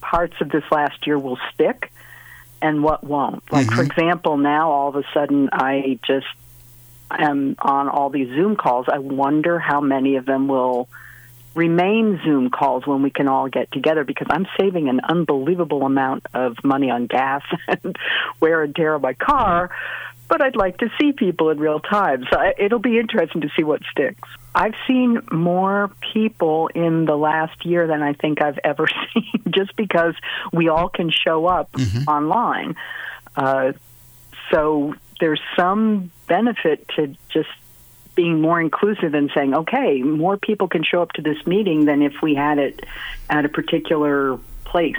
parts 0.00 0.34
of 0.40 0.50
this 0.50 0.64
last 0.70 1.06
year 1.06 1.18
will 1.18 1.38
stick 1.52 1.92
and 2.62 2.82
what 2.82 3.02
won't. 3.02 3.42
Like, 3.50 3.66
for 3.66 3.82
mm-hmm. 3.82 3.90
example, 3.90 4.36
now 4.36 4.70
all 4.70 4.88
of 4.88 4.96
a 4.96 5.04
sudden 5.12 5.48
I 5.52 5.98
just 6.06 6.26
am 7.10 7.56
on 7.60 7.88
all 7.88 8.10
these 8.10 8.28
Zoom 8.28 8.56
calls. 8.56 8.86
I 8.88 8.98
wonder 8.98 9.58
how 9.58 9.80
many 9.80 10.16
of 10.16 10.26
them 10.26 10.46
will 10.46 10.88
remain 11.54 12.20
Zoom 12.24 12.50
calls 12.50 12.86
when 12.86 13.02
we 13.02 13.10
can 13.10 13.26
all 13.26 13.48
get 13.48 13.72
together 13.72 14.04
because 14.04 14.28
I'm 14.30 14.46
saving 14.58 14.88
an 14.88 15.00
unbelievable 15.00 15.82
amount 15.82 16.26
of 16.32 16.56
money 16.62 16.90
on 16.90 17.06
gas 17.06 17.42
and 17.68 17.96
wear 18.38 18.62
and 18.62 18.74
tear 18.74 18.94
on 18.94 19.02
my 19.02 19.14
car. 19.14 19.70
But 20.30 20.40
I'd 20.40 20.56
like 20.56 20.78
to 20.78 20.88
see 20.98 21.12
people 21.12 21.50
in 21.50 21.58
real 21.58 21.80
time. 21.80 22.24
So 22.32 22.38
I- 22.38 22.54
it'll 22.56 22.78
be 22.78 22.98
interesting 22.98 23.42
to 23.42 23.50
see 23.56 23.64
what 23.64 23.82
sticks. 23.90 24.26
I've 24.54 24.74
seen 24.86 25.20
more 25.30 25.90
people 26.14 26.68
in 26.74 27.04
the 27.04 27.16
last 27.16 27.66
year 27.66 27.86
than 27.86 28.02
I 28.02 28.14
think 28.14 28.40
I've 28.40 28.58
ever 28.64 28.86
seen 29.12 29.42
just 29.50 29.76
because 29.76 30.14
we 30.52 30.68
all 30.68 30.88
can 30.88 31.10
show 31.10 31.46
up 31.46 31.68
online. 32.08 32.76
Uh, 33.36 33.72
so 34.50 34.94
there's 35.20 35.40
some 35.56 36.10
benefit 36.26 36.86
to 36.96 37.14
just 37.28 37.48
being 38.14 38.40
more 38.40 38.60
inclusive 38.60 39.14
and 39.14 39.30
saying, 39.34 39.54
okay, 39.54 40.02
more 40.02 40.36
people 40.36 40.68
can 40.68 40.82
show 40.84 41.02
up 41.02 41.12
to 41.12 41.22
this 41.22 41.44
meeting 41.46 41.84
than 41.84 42.02
if 42.02 42.14
we 42.22 42.34
had 42.34 42.58
it 42.58 42.84
at 43.28 43.44
a 43.44 43.48
particular 43.48 44.38
place. 44.64 44.96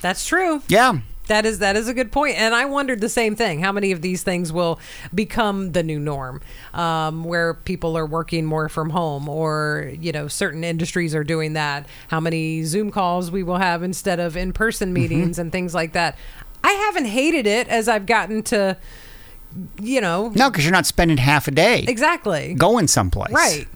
That's 0.00 0.24
true. 0.26 0.62
Yeah, 0.68 0.98
That 1.26 1.44
is 1.44 1.58
that 1.58 1.76
is 1.76 1.88
a 1.88 1.94
good 1.94 2.12
point, 2.12 2.36
and 2.36 2.54
I 2.54 2.64
wondered 2.66 3.00
the 3.00 3.08
same 3.08 3.34
thing. 3.34 3.60
How 3.60 3.72
many 3.72 3.90
of 3.92 4.00
these 4.00 4.22
things 4.22 4.52
will 4.52 4.78
become 5.14 5.72
the 5.72 5.82
new 5.82 5.98
norm, 5.98 6.40
um, 6.72 7.24
where 7.24 7.54
people 7.54 7.96
are 7.98 8.06
working 8.06 8.44
more 8.44 8.68
from 8.68 8.90
home, 8.90 9.28
or 9.28 9.92
you 10.00 10.12
know, 10.12 10.28
certain 10.28 10.62
industries 10.62 11.14
are 11.14 11.24
doing 11.24 11.54
that? 11.54 11.86
How 12.08 12.20
many 12.20 12.62
Zoom 12.62 12.90
calls 12.90 13.30
we 13.30 13.42
will 13.42 13.58
have 13.58 13.82
instead 13.82 14.20
of 14.20 14.36
in 14.36 14.52
person 14.52 14.92
meetings 14.92 15.38
and 15.38 15.50
things 15.50 15.74
like 15.74 15.92
that? 15.94 16.16
I 16.62 16.72
haven't 16.72 17.06
hated 17.06 17.46
it 17.46 17.68
as 17.68 17.88
I've 17.88 18.06
gotten 18.06 18.42
to, 18.44 18.76
you 19.80 20.00
know, 20.00 20.32
no, 20.34 20.50
because 20.50 20.64
you're 20.64 20.72
not 20.72 20.86
spending 20.86 21.16
half 21.16 21.48
a 21.48 21.52
day 21.52 21.84
exactly 21.86 22.54
going 22.54 22.88
someplace. 22.88 23.32
Right. 23.32 23.66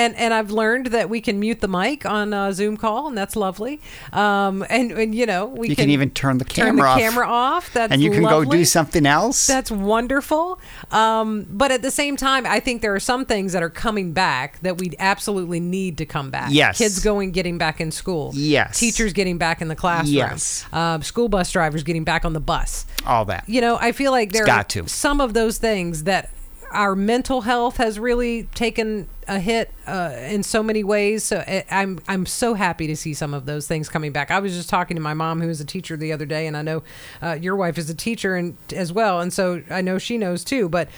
And 0.00 0.16
and 0.16 0.32
I've 0.32 0.50
learned 0.50 0.86
that 0.86 1.10
we 1.10 1.20
can 1.20 1.38
mute 1.38 1.60
the 1.60 1.68
mic 1.68 2.06
on 2.06 2.32
a 2.32 2.52
Zoom 2.54 2.76
call, 2.76 3.08
and 3.08 3.18
that's 3.18 3.36
lovely. 3.36 3.80
Um, 4.12 4.64
and 4.70 4.92
and 4.92 5.14
you 5.14 5.26
know 5.26 5.46
we 5.46 5.68
You 5.68 5.76
can 5.76 5.90
even 5.90 6.10
turn 6.10 6.38
the 6.38 6.44
turn 6.44 6.66
camera 6.76 6.82
the 6.82 6.88
off. 6.88 6.98
camera 6.98 7.28
off. 7.28 7.72
That's 7.72 7.92
and 7.92 8.02
you 8.02 8.10
can 8.10 8.22
go 8.22 8.44
do 8.44 8.64
something 8.64 9.04
else. 9.04 9.46
That's 9.46 9.70
wonderful. 9.70 10.58
Um, 10.90 11.46
but 11.50 11.70
at 11.70 11.82
the 11.82 11.90
same 11.90 12.16
time, 12.16 12.46
I 12.46 12.60
think 12.60 12.80
there 12.82 12.94
are 12.94 13.00
some 13.00 13.24
things 13.26 13.52
that 13.52 13.62
are 13.62 13.70
coming 13.70 14.12
back 14.12 14.58
that 14.60 14.78
we 14.78 14.92
absolutely 14.98 15.60
need 15.60 15.98
to 15.98 16.06
come 16.06 16.30
back. 16.30 16.48
Yes. 16.50 16.78
Kids 16.78 17.00
going, 17.00 17.30
getting 17.32 17.58
back 17.58 17.80
in 17.80 17.90
school. 17.90 18.30
Yes. 18.34 18.78
Teachers 18.78 19.12
getting 19.12 19.36
back 19.38 19.60
in 19.60 19.68
the 19.68 19.76
classroom. 19.76 20.14
Yes. 20.14 20.64
Uh, 20.72 21.00
school 21.00 21.28
bus 21.28 21.52
drivers 21.52 21.82
getting 21.82 22.04
back 22.04 22.24
on 22.24 22.32
the 22.32 22.40
bus. 22.40 22.86
all 23.06 23.24
that. 23.26 23.46
You 23.48 23.60
know, 23.60 23.76
I 23.80 23.92
feel 23.92 24.12
like 24.12 24.32
there's 24.32 24.46
got 24.46 24.74
are 24.76 24.82
to. 24.82 24.88
some 24.88 25.20
of 25.20 25.34
those 25.34 25.58
things 25.58 26.04
that 26.04 26.30
our 26.72 26.94
mental 26.94 27.40
health 27.42 27.78
has 27.78 27.98
really 27.98 28.44
taken 28.54 29.08
a 29.30 29.38
hit 29.38 29.70
uh, 29.86 30.12
in 30.28 30.42
so 30.42 30.62
many 30.62 30.82
ways. 30.84 31.24
So 31.24 31.38
I- 31.46 31.64
I'm 31.70 32.00
I'm 32.08 32.26
so 32.26 32.54
happy 32.54 32.86
to 32.88 32.96
see 32.96 33.14
some 33.14 33.32
of 33.32 33.46
those 33.46 33.66
things 33.66 33.88
coming 33.88 34.12
back. 34.12 34.30
I 34.30 34.40
was 34.40 34.54
just 34.54 34.68
talking 34.68 34.96
to 34.96 35.00
my 35.00 35.14
mom, 35.14 35.40
who 35.40 35.48
is 35.48 35.60
a 35.60 35.64
teacher, 35.64 35.96
the 35.96 36.12
other 36.12 36.26
day, 36.26 36.46
and 36.46 36.56
I 36.56 36.62
know 36.62 36.82
uh, 37.22 37.38
your 37.40 37.56
wife 37.56 37.78
is 37.78 37.88
a 37.88 37.94
teacher 37.94 38.34
and 38.36 38.56
as 38.74 38.92
well, 38.92 39.20
and 39.20 39.32
so 39.32 39.62
I 39.70 39.80
know 39.80 39.98
she 39.98 40.18
knows 40.18 40.44
too. 40.44 40.68
But 40.68 40.88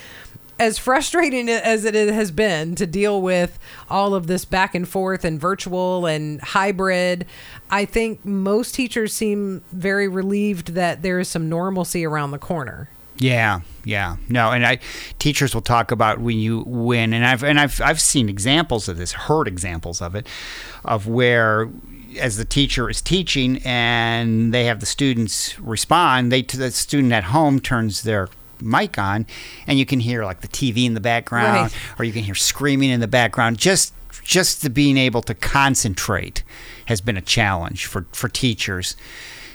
as 0.59 0.79
frustrating 0.79 1.49
as 1.51 1.85
it 1.85 1.95
has 1.95 2.31
been 2.31 2.75
to 2.77 2.87
deal 2.87 3.21
with 3.21 3.59
all 3.91 4.15
of 4.15 4.27
this 4.29 4.45
back 4.47 4.75
and 4.75 4.89
forth 4.89 5.25
and 5.25 5.39
virtual 5.39 6.07
and 6.07 6.41
hybrid, 6.41 7.27
I 7.71 7.85
think 7.85 8.25
most 8.25 8.75
teachers 8.75 9.13
seem 9.13 9.63
very 9.73 10.09
relieved 10.09 10.69
that 10.75 11.03
there 11.03 11.21
is 11.21 11.29
some 11.29 11.49
normalcy 11.51 12.05
around 12.05 12.31
the 12.31 12.39
corner. 12.39 12.89
Yeah, 13.23 13.61
yeah, 13.85 14.17
no, 14.29 14.51
and 14.51 14.67
I 14.67 14.79
teachers 15.19 15.55
will 15.55 15.63
talk 15.63 15.91
about 15.93 16.19
when 16.19 16.39
you 16.39 16.65
win, 16.67 17.13
and 17.13 17.25
I've 17.25 17.45
and 17.45 17.59
I've 17.61 17.81
I've 17.81 18.01
seen 18.01 18.29
examples 18.29 18.89
of 18.89 18.97
this, 18.99 19.13
heard 19.13 19.47
examples 19.47 20.03
of 20.03 20.15
it, 20.17 20.27
of 20.85 21.07
where 21.07 21.69
as 22.19 22.37
the 22.37 22.45
teacher 22.45 22.91
is 22.91 23.01
teaching 23.01 23.61
and 23.65 24.53
they 24.53 24.65
have 24.65 24.81
the 24.81 24.87
students 24.87 25.59
respond, 25.61 26.33
they 26.33 26.43
the 26.43 26.71
student 26.73 27.13
at 27.13 27.25
home 27.25 27.61
turns 27.61 28.03
their 28.03 28.29
mic 28.61 28.99
on, 28.99 29.27
and 29.67 29.79
you 29.79 29.87
can 29.87 30.01
hear 30.01 30.25
like 30.25 30.41
the 30.41 30.49
TV 30.49 30.85
in 30.85 30.95
the 30.95 31.01
background, 31.01 31.55
Right. 31.73 31.73
or 31.99 32.05
you 32.05 32.13
can 32.13 32.25
hear 32.25 32.35
screaming 32.35 32.91
in 32.91 33.01
the 33.01 33.09
background. 33.09 33.59
Just 33.59 33.95
just 34.25 34.63
the 34.63 34.71
being 34.71 34.97
able 34.97 35.23
to 35.23 35.35
concentrate 35.35 36.43
has 36.87 37.01
been 37.01 37.17
a 37.17 37.23
challenge 37.23 37.87
for 37.87 38.07
for 38.13 38.29
teachers 38.29 38.97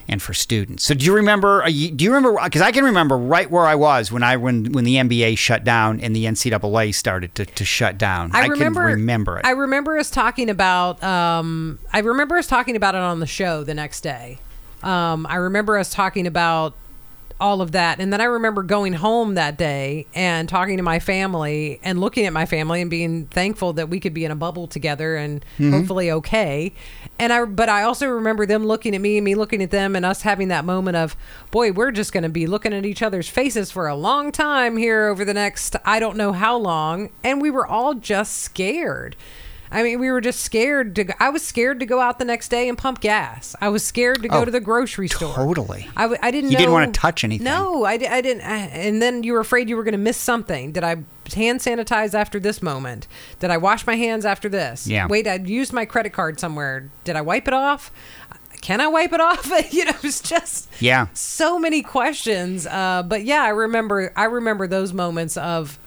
and 0.07 0.21
for 0.21 0.33
students. 0.33 0.83
So 0.83 0.93
do 0.93 1.05
you 1.05 1.13
remember? 1.13 1.63
uh, 1.63 1.67
Do 1.67 1.71
you 2.03 2.13
remember? 2.13 2.39
Because 2.43 2.61
I 2.61 2.71
can 2.71 2.85
remember 2.85 3.17
right 3.17 3.49
where 3.49 3.65
I 3.65 3.75
was 3.75 4.11
when 4.11 4.23
I 4.23 4.37
when 4.37 4.71
when 4.71 4.83
the 4.85 4.95
NBA 4.95 5.37
shut 5.37 5.63
down 5.63 5.99
and 5.99 6.15
the 6.15 6.25
NCAA 6.25 6.93
started 6.95 7.35
to, 7.35 7.45
to 7.45 7.65
shut 7.65 7.97
down. 7.97 8.31
I 8.33 8.47
remember. 8.47 8.81
can 8.81 8.91
remember 8.99 9.39
it. 9.39 9.45
I 9.45 9.51
remember 9.51 9.97
us 9.97 10.09
talking 10.09 10.49
about. 10.49 11.03
Um, 11.03 11.79
I 11.91 11.99
remember 11.99 12.37
us 12.37 12.47
talking 12.47 12.75
about 12.75 12.95
it 12.95 13.01
on 13.01 13.19
the 13.19 13.27
show 13.27 13.63
the 13.63 13.73
next 13.73 14.01
day. 14.01 14.39
Um, 14.83 15.25
I 15.27 15.35
remember 15.35 15.77
us 15.77 15.91
talking 15.91 16.27
about 16.27 16.75
all 17.39 17.61
of 17.61 17.71
that, 17.73 17.99
and 17.99 18.11
then 18.11 18.19
I 18.19 18.25
remember 18.25 18.63
going 18.63 18.93
home 18.93 19.35
that 19.35 19.57
day 19.57 20.07
and 20.15 20.49
talking 20.49 20.77
to 20.77 20.83
my 20.83 20.99
family 20.99 21.79
and 21.83 21.99
looking 21.99 22.25
at 22.25 22.33
my 22.33 22.45
family 22.45 22.81
and 22.81 22.89
being 22.89 23.27
thankful 23.27 23.73
that 23.73 23.89
we 23.89 23.99
could 23.99 24.13
be 24.13 24.25
in 24.25 24.31
a 24.31 24.35
bubble 24.35 24.67
together 24.67 25.15
and 25.15 25.41
mm-hmm. 25.59 25.71
hopefully 25.71 26.09
okay. 26.11 26.73
And 27.19 27.31
I, 27.31 27.45
but 27.45 27.69
I 27.69 27.83
also 27.83 28.07
remember 28.07 28.45
them 28.45 28.65
looking 28.65 28.95
at 28.95 29.01
me 29.01 29.17
and 29.17 29.25
me 29.25 29.35
looking 29.35 29.61
at 29.61 29.71
them 29.71 29.95
and 29.95 30.05
us 30.05 30.23
having 30.23 30.47
that 30.47 30.65
moment 30.65 30.97
of, 30.97 31.15
boy, 31.51 31.71
we're 31.71 31.91
just 31.91 32.11
going 32.11 32.23
to 32.23 32.29
be 32.29 32.47
looking 32.47 32.73
at 32.73 32.85
each 32.85 33.01
other's 33.01 33.29
faces 33.29 33.71
for 33.71 33.87
a 33.87 33.95
long 33.95 34.31
time 34.31 34.77
here 34.77 35.07
over 35.07 35.23
the 35.23 35.33
next, 35.33 35.75
I 35.85 35.99
don't 35.99 36.17
know 36.17 36.31
how 36.31 36.57
long. 36.57 37.09
And 37.23 37.41
we 37.41 37.51
were 37.51 37.67
all 37.67 37.93
just 37.93 38.39
scared. 38.39 39.15
I 39.71 39.83
mean, 39.83 39.99
we 39.99 40.09
were 40.11 40.21
just 40.21 40.39
scared 40.39 40.95
to. 40.95 41.03
Go, 41.05 41.13
I 41.19 41.29
was 41.29 41.45
scared 41.45 41.79
to 41.81 41.85
go 41.85 41.99
out 41.99 42.19
the 42.19 42.25
next 42.25 42.49
day 42.49 42.69
and 42.69 42.77
pump 42.77 43.01
gas. 43.01 43.55
I 43.59 43.69
was 43.69 43.83
scared 43.83 44.21
to 44.21 44.27
go 44.29 44.41
Oh, 44.41 44.45
to 44.45 44.51
the 44.51 44.59
grocery 44.61 45.07
store. 45.07 45.33
totally. 45.35 45.87
I, 45.95 46.03
w- 46.03 46.19
I 46.21 46.31
didn't. 46.31 46.51
You 46.51 46.57
know, 46.57 46.59
didn't 46.59 46.73
wanna 46.73 46.91
touch 46.91 47.23
anything. 47.23 47.45
No, 47.45 47.83
I, 47.83 47.93
I 47.93 48.21
didn't. 48.21 48.41
I, 48.41 48.57
and 48.57 49.01
then 49.01 49.23
you 49.23 49.33
were 49.33 49.39
afraid 49.41 49.67
you 49.69 49.75
were 49.75 49.83
going 49.83 49.91
to 49.93 49.97
miss 49.97 50.17
something. 50.17 50.71
Did 50.71 50.83
I 50.83 50.97
hand 51.35 51.59
sanitize 51.59 52.13
after 52.13 52.39
this 52.39 52.61
moment? 52.61 53.07
Did 53.39 53.49
I 53.51 53.57
wash 53.57 53.85
my 53.85 53.95
hands 53.95 54.25
after 54.25 54.47
this? 54.49 54.87
Yeah. 54.87 55.07
Wait, 55.07 55.27
I 55.27 55.35
used 55.35 55.73
my 55.73 55.85
credit 55.85 56.13
card 56.13 56.39
somewhere. 56.39 56.89
Did 57.03 57.15
I 57.15 57.21
wipe 57.21 57.47
it 57.47 57.53
off? 57.53 57.91
Can 58.61 58.81
I 58.81 58.87
wipe 58.87 59.13
it 59.13 59.19
off? 59.21 59.45
you 59.73 59.85
know, 59.85 59.91
it's 60.03 60.21
just 60.21 60.69
Yeah. 60.79 61.07
so 61.13 61.59
many 61.59 61.81
questions. 61.83 62.65
Uh, 62.65 63.03
but 63.05 63.23
yeah, 63.25 63.43
I 63.43 63.49
remember. 63.49 64.11
I 64.15 64.23
remember 64.25 64.65
those 64.67 64.93
moments 64.93 65.35
of 65.37 65.77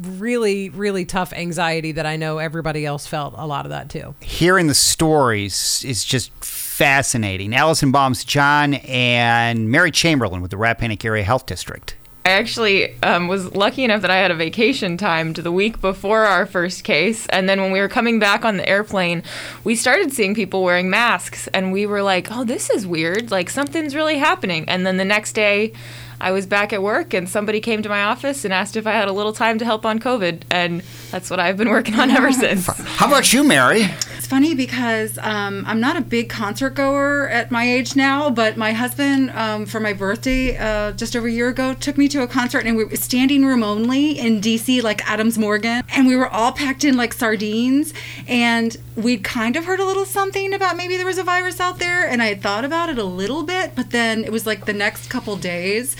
really, 0.00 0.68
really 0.70 1.04
tough 1.04 1.32
anxiety 1.32 1.92
that 1.92 2.06
I 2.06 2.16
know 2.16 2.38
everybody 2.38 2.86
else 2.86 3.06
felt 3.06 3.34
a 3.36 3.46
lot 3.46 3.66
of 3.66 3.70
that 3.70 3.88
too. 3.88 4.14
Hearing 4.20 4.66
the 4.66 4.74
stories 4.74 5.84
is 5.86 6.04
just 6.04 6.32
fascinating. 6.42 7.54
Allison 7.54 7.92
Balmes-John 7.92 8.74
and 8.74 9.70
Mary 9.70 9.90
Chamberlain 9.90 10.40
with 10.40 10.50
the 10.50 10.56
Rappahannock 10.56 11.04
Area 11.04 11.22
Health 11.22 11.46
District. 11.46 11.94
I 12.24 12.30
actually 12.32 13.02
um, 13.02 13.28
was 13.28 13.54
lucky 13.54 13.82
enough 13.82 14.02
that 14.02 14.10
I 14.10 14.16
had 14.16 14.30
a 14.30 14.34
vacation 14.34 14.98
time 14.98 15.32
to 15.34 15.42
the 15.42 15.50
week 15.50 15.80
before 15.80 16.26
our 16.26 16.44
first 16.44 16.84
case. 16.84 17.26
And 17.28 17.48
then 17.48 17.60
when 17.62 17.72
we 17.72 17.80
were 17.80 17.88
coming 17.88 18.18
back 18.18 18.44
on 18.44 18.58
the 18.58 18.68
airplane, 18.68 19.22
we 19.64 19.74
started 19.74 20.12
seeing 20.12 20.34
people 20.34 20.62
wearing 20.62 20.90
masks. 20.90 21.48
And 21.48 21.72
we 21.72 21.86
were 21.86 22.02
like, 22.02 22.30
oh, 22.30 22.44
this 22.44 22.68
is 22.68 22.86
weird. 22.86 23.30
Like 23.30 23.48
something's 23.48 23.94
really 23.94 24.18
happening. 24.18 24.68
And 24.68 24.86
then 24.86 24.98
the 24.98 25.04
next 25.04 25.32
day, 25.32 25.72
I 26.20 26.32
was 26.32 26.46
back 26.46 26.72
at 26.72 26.82
work 26.82 27.14
and 27.14 27.28
somebody 27.28 27.60
came 27.60 27.82
to 27.82 27.88
my 27.88 28.04
office 28.04 28.44
and 28.44 28.52
asked 28.52 28.76
if 28.76 28.86
I 28.86 28.92
had 28.92 29.08
a 29.08 29.12
little 29.12 29.32
time 29.32 29.58
to 29.58 29.64
help 29.64 29.86
on 29.86 29.98
COVID. 29.98 30.42
And 30.50 30.82
that's 31.10 31.30
what 31.30 31.40
I've 31.40 31.56
been 31.56 31.70
working 31.70 31.94
on 31.98 32.10
ever 32.10 32.30
since. 32.44 32.66
How 32.66 33.06
about 33.06 33.32
you, 33.32 33.42
Mary? 33.42 33.88
Funny 34.30 34.54
because 34.54 35.18
um, 35.18 35.64
I'm 35.66 35.80
not 35.80 35.96
a 35.96 36.00
big 36.00 36.28
concert 36.28 36.76
goer 36.76 37.28
at 37.30 37.50
my 37.50 37.68
age 37.68 37.96
now, 37.96 38.30
but 38.30 38.56
my 38.56 38.72
husband, 38.72 39.30
um, 39.30 39.66
for 39.66 39.80
my 39.80 39.92
birthday 39.92 40.56
uh, 40.56 40.92
just 40.92 41.16
over 41.16 41.26
a 41.26 41.32
year 41.32 41.48
ago, 41.48 41.74
took 41.74 41.98
me 41.98 42.06
to 42.06 42.22
a 42.22 42.28
concert 42.28 42.64
and 42.64 42.76
we 42.76 42.84
were 42.84 42.94
standing 42.94 43.44
room 43.44 43.64
only 43.64 44.16
in 44.20 44.40
DC, 44.40 44.84
like 44.84 45.04
Adams 45.10 45.36
Morgan. 45.36 45.82
And 45.88 46.06
we 46.06 46.14
were 46.14 46.28
all 46.28 46.52
packed 46.52 46.84
in 46.84 46.96
like 46.96 47.12
sardines. 47.12 47.92
And 48.28 48.76
we'd 48.94 49.24
kind 49.24 49.56
of 49.56 49.64
heard 49.64 49.80
a 49.80 49.84
little 49.84 50.04
something 50.04 50.54
about 50.54 50.76
maybe 50.76 50.96
there 50.96 51.06
was 51.06 51.18
a 51.18 51.24
virus 51.24 51.58
out 51.58 51.80
there. 51.80 52.08
And 52.08 52.22
I 52.22 52.26
had 52.26 52.40
thought 52.40 52.64
about 52.64 52.88
it 52.88 52.98
a 52.98 53.04
little 53.04 53.42
bit, 53.42 53.74
but 53.74 53.90
then 53.90 54.22
it 54.22 54.30
was 54.30 54.46
like 54.46 54.64
the 54.64 54.72
next 54.72 55.10
couple 55.10 55.34
days 55.34 55.96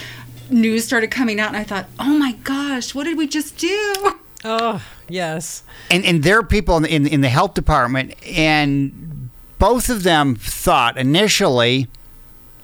news 0.51 0.85
started 0.85 1.11
coming 1.11 1.41
out 1.41 1.49
and 1.49 1.57
I 1.57 1.65
thought, 1.65 1.87
"Oh 1.99 2.17
my 2.17 2.33
gosh, 2.45 2.95
what 2.95 3.05
did 3.05 3.19
we 3.19 3.27
just 3.27 3.57
do?" 3.57 4.15
Oh, 4.45 4.83
yes. 5.11 5.63
And 5.91 6.05
and 6.05 6.23
there 6.23 6.39
are 6.39 6.43
people 6.43 6.77
in, 6.77 6.85
in 6.85 7.07
in 7.07 7.21
the 7.21 7.29
health 7.29 7.55
department, 7.55 8.15
and 8.27 9.31
both 9.59 9.91
of 9.91 10.03
them 10.03 10.35
thought 10.37 10.97
initially, 10.97 11.89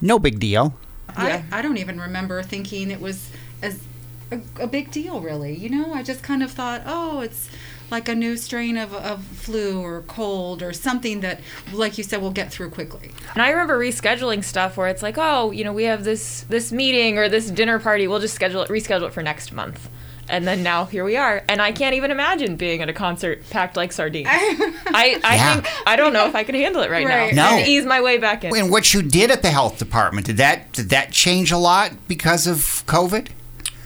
no 0.00 0.18
big 0.18 0.38
deal. 0.38 0.74
I, 1.08 1.44
I 1.50 1.62
don't 1.62 1.78
even 1.78 2.00
remember 2.00 2.42
thinking 2.42 2.90
it 2.90 3.00
was 3.00 3.30
as 3.62 3.80
a, 4.30 4.40
a 4.60 4.66
big 4.66 4.90
deal, 4.90 5.20
really. 5.20 5.54
You 5.54 5.70
know, 5.70 5.94
I 5.94 6.02
just 6.02 6.22
kind 6.22 6.42
of 6.42 6.50
thought, 6.50 6.82
oh, 6.84 7.20
it's 7.20 7.48
like 7.90 8.08
a 8.08 8.14
new 8.14 8.36
strain 8.36 8.76
of, 8.76 8.92
of 8.94 9.24
flu 9.24 9.80
or 9.80 10.02
cold 10.02 10.62
or 10.62 10.72
something 10.72 11.20
that, 11.20 11.40
like 11.72 11.96
you 11.96 12.04
said, 12.04 12.20
we'll 12.20 12.32
get 12.32 12.52
through 12.52 12.70
quickly. 12.70 13.12
And 13.34 13.42
I 13.42 13.50
remember 13.50 13.78
rescheduling 13.78 14.42
stuff 14.42 14.76
where 14.76 14.88
it's 14.88 15.02
like, 15.02 15.16
oh, 15.18 15.52
you 15.52 15.64
know, 15.64 15.72
we 15.72 15.84
have 15.84 16.04
this 16.04 16.42
this 16.48 16.72
meeting 16.72 17.18
or 17.18 17.28
this 17.28 17.50
dinner 17.50 17.78
party. 17.78 18.08
We'll 18.08 18.20
just 18.20 18.34
schedule 18.34 18.62
it, 18.62 18.68
reschedule 18.68 19.06
it 19.06 19.12
for 19.12 19.22
next 19.22 19.52
month. 19.52 19.88
And 20.28 20.46
then 20.46 20.62
now 20.62 20.84
here 20.86 21.04
we 21.04 21.16
are, 21.16 21.42
and 21.48 21.62
I 21.62 21.72
can't 21.72 21.94
even 21.94 22.10
imagine 22.10 22.56
being 22.56 22.82
at 22.82 22.88
a 22.88 22.92
concert 22.92 23.48
packed 23.50 23.76
like 23.76 23.92
sardines. 23.92 24.28
I, 24.30 25.20
I 25.24 25.34
Yeah. 25.36 25.54
think 25.60 25.68
I 25.86 25.96
don't 25.96 26.12
know 26.12 26.26
if 26.26 26.34
I 26.34 26.42
can 26.44 26.54
handle 26.54 26.82
it 26.82 26.90
right, 26.90 27.06
Right. 27.06 27.34
now. 27.34 27.50
No. 27.50 27.56
And 27.58 27.68
ease 27.68 27.84
my 27.84 28.00
way 28.00 28.18
back 28.18 28.42
in. 28.44 28.56
And 28.56 28.70
what 28.70 28.92
you 28.92 29.02
did 29.02 29.30
at 29.30 29.42
the 29.42 29.50
health 29.50 29.78
department 29.78 30.26
did 30.26 30.36
that 30.38 30.72
did 30.72 30.90
that 30.90 31.12
change 31.12 31.52
a 31.52 31.58
lot 31.58 31.92
because 32.08 32.46
of 32.46 32.56
COVID? 32.86 33.28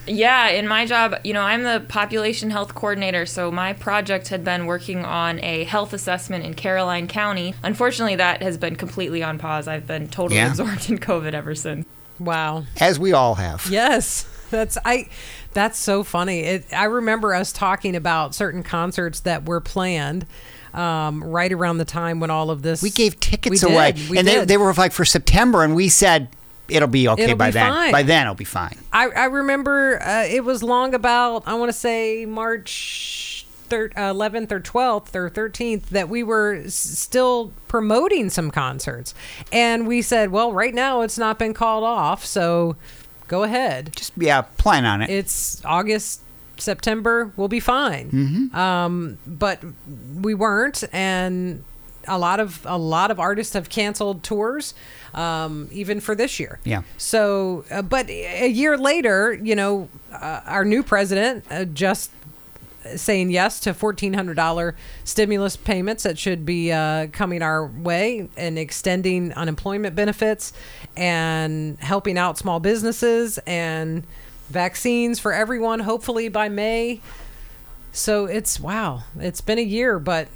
Yeah, 0.07 0.49
in 0.49 0.67
my 0.67 0.87
job, 0.87 1.15
you 1.23 1.33
know, 1.33 1.43
I'm 1.43 1.63
the 1.63 1.85
population 1.87 2.51
health 2.51 2.75
coordinator, 2.75 3.27
so 3.27 3.53
my 3.53 3.75
project 3.75 4.29
had 4.29 4.43
been 4.43 4.67
working 4.67 5.05
on 5.05 5.39
a 5.45 5.65
health 5.65 5.93
assessment 5.93 6.45
in 6.45 6.55
Caroline 6.55 7.07
County. 7.07 7.55
Unfortunately, 7.63 8.17
that 8.17 8.43
has 8.43 8.57
been 8.59 8.75
completely 8.77 9.23
on 9.23 9.39
pause. 9.39 9.69
I've 9.69 9.87
been 9.87 10.09
totally 10.09 10.41
Yeah. 10.41 10.49
absorbed 10.51 10.91
in 10.91 10.99
COVID 10.99 11.33
ever 11.35 11.55
since. 11.55 11.87
Wow. 12.19 12.65
As 12.81 12.99
we 12.99 13.13
all 13.13 13.37
have. 13.37 13.67
Yes, 13.71 14.27
that's 14.51 14.77
I. 14.85 15.09
That's 15.53 15.79
so 15.79 16.03
funny. 16.05 16.41
It, 16.41 16.73
I 16.73 16.85
remember 16.85 17.35
us 17.35 17.53
talking 17.53 17.97
about 17.97 18.35
certain 18.35 18.63
concerts 18.63 19.21
that 19.21 19.47
were 19.47 19.61
planned 19.61 20.27
um, 20.73 21.25
right 21.25 21.53
around 21.53 21.79
the 21.79 21.85
time 21.85 22.21
when 22.21 22.31
all 22.31 22.51
of 22.51 22.63
this. 22.63 22.83
We 22.83 22.91
gave 22.91 23.19
tickets 23.19 23.65
we 23.65 23.73
away, 23.73 23.95
and 24.17 24.27
they, 24.27 24.45
they 24.45 24.57
were 24.57 24.73
like 24.75 24.93
for 24.93 25.05
September, 25.05 25.65
and 25.65 25.75
we 25.75 25.89
said 25.89 26.29
it'll 26.69 26.87
be 26.89 27.09
okay 27.09 27.25
It'll 27.25 27.37
by 27.37 27.49
be 27.49 27.55
then. 27.55 27.73
fine. 27.73 27.93
By 27.93 28.03
then, 28.05 28.23
it'll 28.23 28.35
be 28.37 28.45
fine. 28.45 28.79
I, 28.93 29.09
I 29.09 29.25
remember 29.25 30.01
uh, 30.01 30.25
it 30.25 30.45
was 30.45 30.63
long 30.63 30.95
about 30.95 31.43
I 31.47 31.55
want 31.55 31.69
to 31.71 31.77
say 31.77 32.25
March 32.27 33.45
thir- 33.69 33.91
uh, 33.97 34.13
11th 34.13 34.53
or 34.53 34.61
12th 34.61 35.15
or 35.17 35.29
13th 35.31 35.87
that 35.87 36.09
we 36.09 36.23
were 36.23 36.63
s- 36.65 36.75
still 36.75 37.53
promoting 37.67 38.31
some 38.31 38.53
concerts, 38.53 39.15
and 39.53 39.89
we 39.89 40.01
said, 40.03 40.31
well, 40.31 40.53
right 40.53 40.75
now 40.75 41.01
it's 41.01 41.19
not 41.19 41.39
been 41.41 41.55
called 41.55 41.83
off, 41.83 42.25
so 42.25 42.77
go 43.31 43.45
ahead. 43.45 43.93
Just 43.97 44.13
yeah, 44.19 44.43
plan 44.43 44.85
on 44.85 45.01
it. 45.03 45.09
It's 45.09 45.65
August. 45.65 46.21
September 46.59 47.33
we'll 47.39 47.49
be 47.49 47.61
fine, 47.61 48.11
Mhm. 48.11 48.55
um, 48.55 49.17
but 49.27 49.61
we 50.21 50.35
weren't, 50.35 50.85
and 50.93 51.65
a 52.07 52.19
lot 52.19 52.39
of 52.39 52.61
a 52.67 52.77
lot 52.77 53.11
of 53.11 53.19
artists 53.19 53.55
have 53.55 53.71
canceled 53.71 54.23
tours, 54.23 54.75
um, 55.15 55.69
even 55.73 56.01
for 56.01 56.15
this 56.15 56.39
year. 56.39 56.59
Yeah. 56.65 56.83
So, 56.99 57.65
uh, 57.71 57.81
but 57.81 58.11
a 58.11 58.47
year 58.49 58.77
later, 58.77 59.33
you 59.33 59.57
know, 59.57 59.89
uh, 60.13 60.41
our 60.45 60.65
new 60.67 60.83
president 60.83 61.45
uh, 61.51 61.65
just 61.65 62.11
saying 62.97 63.31
yes 63.31 63.61
to 63.61 63.73
$1,400 63.75 64.75
stimulus 65.05 65.57
payments 65.57 66.03
that 66.03 66.19
should 66.19 66.47
be 66.47 66.73
uh, 66.73 67.09
coming 67.09 67.43
our 67.43 67.67
way 67.67 68.29
and 68.37 68.59
extending 68.59 69.33
unemployment 69.35 69.95
benefits 69.95 70.53
and 70.97 71.79
helping 71.81 72.17
out 72.17 72.39
small 72.39 72.61
businesses 72.61 73.39
and 73.47 74.05
vaccines 74.49 75.19
for 75.19 75.33
everyone, 75.33 75.81
hopefully 75.81 76.29
by 76.29 76.49
May. 76.49 77.01
So 77.93 78.27
it's 78.27 78.61
wow, 78.61 79.05
it's 79.19 79.41
been 79.41 79.59
a 79.59 79.63
year, 79.63 79.99
but 79.99 80.29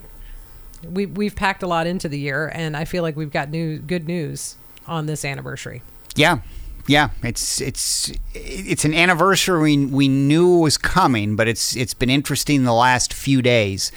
we 0.89 1.07
we've 1.07 1.37
packed 1.37 1.63
a 1.63 1.67
lot 1.67 1.87
into 1.87 2.09
the 2.09 2.19
year, 2.19 2.51
and 2.53 2.77
I 2.77 2.85
feel 2.85 3.03
like 3.03 3.17
we've 3.17 3.31
got 3.31 3.49
new 3.49 3.79
good 3.79 4.07
news 4.07 4.57
on 4.87 5.07
this 5.07 5.25
anniversary. 5.25 5.83
Yeah, 6.17 6.41
yeah. 6.87 7.11
It's 7.23 7.61
it's 7.61 8.13
it's 8.35 8.85
an 8.85 8.95
anniversary 8.95 9.87
we, 9.87 10.09
knew 10.09 10.59
was 10.59 10.77
coming, 10.77 11.37
but 11.37 11.49
it's 11.49 11.77
it's 11.77 11.95
been 11.95 12.11
interesting 12.11 12.65
the 12.65 12.75
last 12.75 13.13
few 13.13 13.43
days 13.43 13.91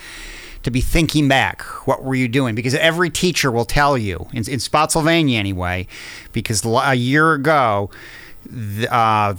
to 0.63 0.71
be 0.71 0.81
thinking 0.81 1.27
back. 1.27 1.61
What 1.87 2.03
were 2.03 2.15
you 2.15 2.27
doing? 2.27 2.55
Because 2.55 2.75
every 2.75 3.09
teacher 3.09 3.51
will 3.51 3.65
tell 3.65 3.97
you 3.97 4.27
in, 4.33 4.49
in 4.49 4.59
Spotsylvania 4.59 5.39
anyway, 5.39 5.87
because 6.31 6.65
a 6.65 6.95
year 6.95 7.33
ago. 7.33 7.89
Uh, 8.89 9.35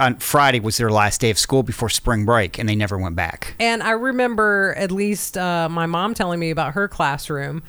on 0.00 0.16
Friday 0.16 0.60
was 0.60 0.78
their 0.78 0.90
last 0.90 1.20
day 1.20 1.28
of 1.28 1.38
school 1.38 1.62
before 1.62 1.90
spring 1.90 2.24
break, 2.24 2.58
and 2.58 2.66
they 2.66 2.76
never 2.76 2.96
went 2.96 3.16
back. 3.16 3.54
And 3.60 3.82
I 3.82 3.90
remember 3.90 4.74
at 4.78 4.90
least 4.90 5.36
uh, 5.36 5.68
my 5.68 5.84
mom 5.84 6.14
telling 6.14 6.40
me 6.40 6.48
about 6.50 6.72
her 6.72 6.88
classroom 6.88 7.62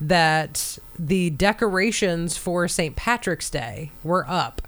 that 0.00 0.78
the 0.98 1.30
decorations 1.30 2.36
for 2.36 2.68
St. 2.68 2.94
Patrick's 2.96 3.50
Day 3.50 3.90
were 4.02 4.24
up 4.28 4.62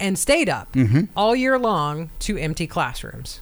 and 0.00 0.18
stayed 0.18 0.48
up 0.48 0.72
Mhm. 0.72 1.08
all 1.16 1.36
year 1.36 1.58
long 1.58 2.10
to 2.20 2.36
empty 2.38 2.66
classrooms. 2.66 3.40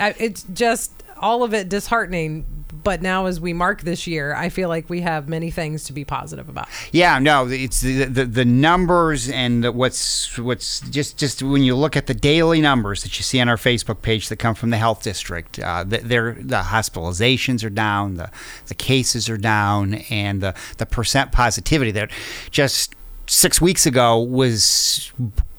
It's 0.00 0.44
just 0.52 0.92
all 1.18 1.42
of 1.42 1.54
it 1.54 1.68
disheartening. 1.68 2.56
But 2.82 3.02
now, 3.02 3.26
as 3.26 3.38
we 3.38 3.52
mark 3.52 3.82
this 3.82 4.06
year, 4.06 4.34
I 4.34 4.48
feel 4.48 4.70
like 4.70 4.88
we 4.88 5.02
have 5.02 5.28
many 5.28 5.50
things 5.50 5.84
to 5.84 5.92
be 5.92 6.02
positive 6.02 6.48
about. 6.48 6.66
Yeah, 6.92 7.18
no, 7.18 7.46
it's 7.46 7.82
the 7.82 8.04
the, 8.04 8.24
the 8.24 8.44
numbers 8.46 9.28
and 9.28 9.62
the, 9.62 9.70
what's 9.70 10.38
what's 10.38 10.80
just 10.88 11.18
just 11.18 11.42
when 11.42 11.62
you 11.62 11.76
look 11.76 11.94
at 11.94 12.06
the 12.06 12.14
daily 12.14 12.62
numbers 12.62 13.02
that 13.02 13.18
you 13.18 13.22
see 13.22 13.38
on 13.38 13.50
our 13.50 13.58
Facebook 13.58 14.00
page 14.00 14.30
that 14.30 14.36
come 14.36 14.54
from 14.54 14.70
the 14.70 14.78
health 14.78 15.02
district, 15.02 15.58
uh, 15.58 15.84
the, 15.84 15.98
they're, 15.98 16.32
the 16.40 16.62
hospitalizations 16.62 17.62
are 17.62 17.70
down, 17.70 18.14
the 18.14 18.30
the 18.68 18.74
cases 18.74 19.28
are 19.28 19.36
down, 19.36 19.94
and 20.08 20.40
the 20.40 20.54
the 20.78 20.86
percent 20.86 21.32
positivity 21.32 21.90
that 21.90 22.10
just 22.50 22.94
six 23.26 23.60
weeks 23.60 23.84
ago 23.84 24.18
was 24.18 25.12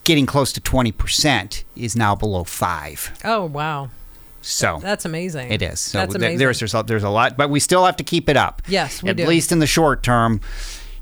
getting 0.05 0.25
close 0.25 0.51
to 0.53 0.59
twenty 0.59 0.91
percent 0.91 1.63
is 1.75 1.95
now 1.95 2.15
below 2.15 2.43
five. 2.43 3.11
Oh, 3.23 3.45
wow. 3.45 3.91
So 4.41 4.79
That's 4.81 5.05
amazing. 5.05 5.51
it 5.51 5.61
is. 5.61 5.79
So 5.79 5.99
That's 5.99 6.15
amazing. 6.15 6.37
there's 6.39 6.59
there's 6.59 6.73
a, 6.73 6.83
there's 6.83 7.03
a 7.03 7.09
lot, 7.09 7.37
but 7.37 7.49
we 7.49 7.59
still 7.59 7.85
have 7.85 7.95
to 7.97 8.03
keep 8.03 8.27
it 8.29 8.37
up. 8.37 8.61
Yes, 8.67 9.01
we 9.03 9.09
at 9.09 9.17
do. 9.17 9.25
least 9.27 9.51
in 9.51 9.59
the 9.59 9.67
short 9.67 10.03
term. 10.03 10.41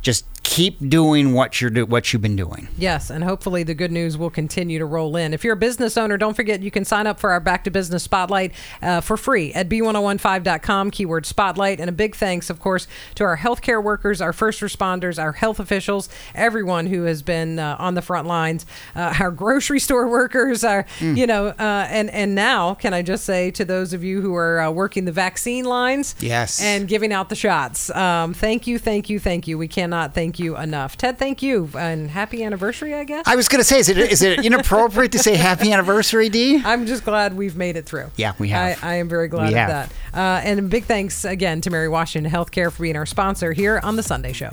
Just 0.02 0.26
keep 0.50 0.90
doing 0.90 1.34
what 1.34 1.62
you're 1.62 1.70
do 1.70 1.86
what 1.86 2.12
you've 2.12 2.24
been 2.24 2.36
doing. 2.36 2.68
Yes, 2.76 3.12
and 3.12 3.24
hopefully 3.24 3.62
the 3.62 3.76
good 3.76 3.92
news 3.92 4.18
will 4.18 4.32
continue 4.32 4.80
to 4.80 4.86
roll 4.86 5.16
in. 5.16 5.32
If 5.32 5.44
you're 5.44 5.54
a 5.54 5.58
business 5.58 5.96
owner, 5.96 6.18
don't 6.18 6.34
forget 6.34 6.62
you 6.64 6.72
can 6.72 6.86
sign 6.86 7.06
up 7.06 7.20
for 7.20 7.30
our 7.30 7.40
Back 7.40 7.64
to 7.66 7.70
Business 7.72 8.02
Spotlight 8.02 8.54
uh, 8.82 9.02
for 9.02 9.16
free 9.16 9.54
at 9.54 9.70
b1015.com, 9.70 10.90
keyword 10.90 11.28
spotlight. 11.28 11.80
And 11.80 11.88
a 11.88 11.94
big 11.94 12.16
thanks, 12.16 12.50
of 12.50 12.60
course, 12.60 12.88
to 13.16 13.24
our 13.26 13.38
healthcare 13.38 13.84
workers, 13.84 14.22
our 14.22 14.34
first 14.34 14.62
responders, 14.62 15.22
our 15.22 15.34
health 15.34 15.60
officials, 15.60 16.10
everyone 16.34 16.88
who 16.88 17.04
has 17.04 17.22
been 17.22 17.60
uh, 17.60 17.76
on 17.78 17.94
the 17.94 18.02
front 18.02 18.28
lines, 18.28 18.66
uh, 18.96 19.14
our 19.20 19.30
grocery 19.30 19.80
store 19.80 20.08
workers, 20.10 20.64
our, 20.64 20.88
you 21.00 21.28
know, 21.28 21.48
uh, 21.50 21.88
and, 21.92 22.10
and 22.10 22.34
now, 22.34 22.74
can 22.74 22.94
I 22.94 23.04
just 23.04 23.24
say 23.24 23.52
to 23.52 23.64
those 23.66 23.94
of 23.94 24.04
you 24.04 24.22
who 24.22 24.34
are 24.36 24.62
uh, 24.62 24.72
working 24.72 25.06
the 25.06 25.12
vaccine 25.12 25.66
lines 25.66 26.16
Yes. 26.20 26.60
and 26.60 26.88
giving 26.88 27.14
out 27.14 27.30
the 27.30 27.36
shots, 27.36 27.92
um, 27.92 28.34
thank 28.34 28.66
you, 28.66 28.80
thank 28.80 29.12
you, 29.12 29.20
thank 29.20 29.48
you. 29.48 29.56
We 29.58 29.68
cannot 29.68 30.16
thank 30.16 30.30
thank 30.30 30.39
you 30.40 30.58
enough. 30.58 30.98
Ted, 30.98 31.18
thank 31.18 31.42
you. 31.42 31.70
And 31.78 32.10
happy 32.10 32.44
anniversary, 32.44 32.94
I 32.94 33.04
guess. 33.04 33.24
I 33.28 33.36
was 33.36 33.48
going 33.48 33.60
to 33.60 33.64
say, 33.64 33.80
is 33.80 33.90
it 33.90 33.98
is 33.98 34.22
it 34.22 34.46
inappropriate 34.46 35.12
to 35.12 35.20
say 35.20 35.36
happy 35.36 35.72
anniversary, 35.72 36.30
Dee? 36.30 36.62
I'm 36.64 36.86
just 36.86 37.04
glad 37.06 37.36
we've 37.36 37.56
made 37.56 37.76
it 37.78 37.86
through. 37.86 38.10
Yeah, 38.16 38.34
we 38.40 38.50
have. 38.50 38.84
I, 38.84 38.92
I 38.92 38.96
am 38.96 39.10
very 39.10 39.28
glad 39.28 39.50
We 39.50 39.54
of 39.54 39.68
have. 39.70 39.94
that. 40.14 40.18
Uh, 40.18 40.42
and 40.44 40.70
big 40.70 40.86
thanks 40.86 41.26
again 41.26 41.62
to 41.62 41.70
Mary 41.70 41.90
Washington 41.90 42.32
Healthcare 42.32 42.72
for 42.72 42.84
being 42.84 42.96
our 42.96 43.06
sponsor 43.06 43.54
here 43.54 43.80
on 43.84 43.96
The 43.96 44.04
Sunday 44.04 44.34
Show. 44.34 44.50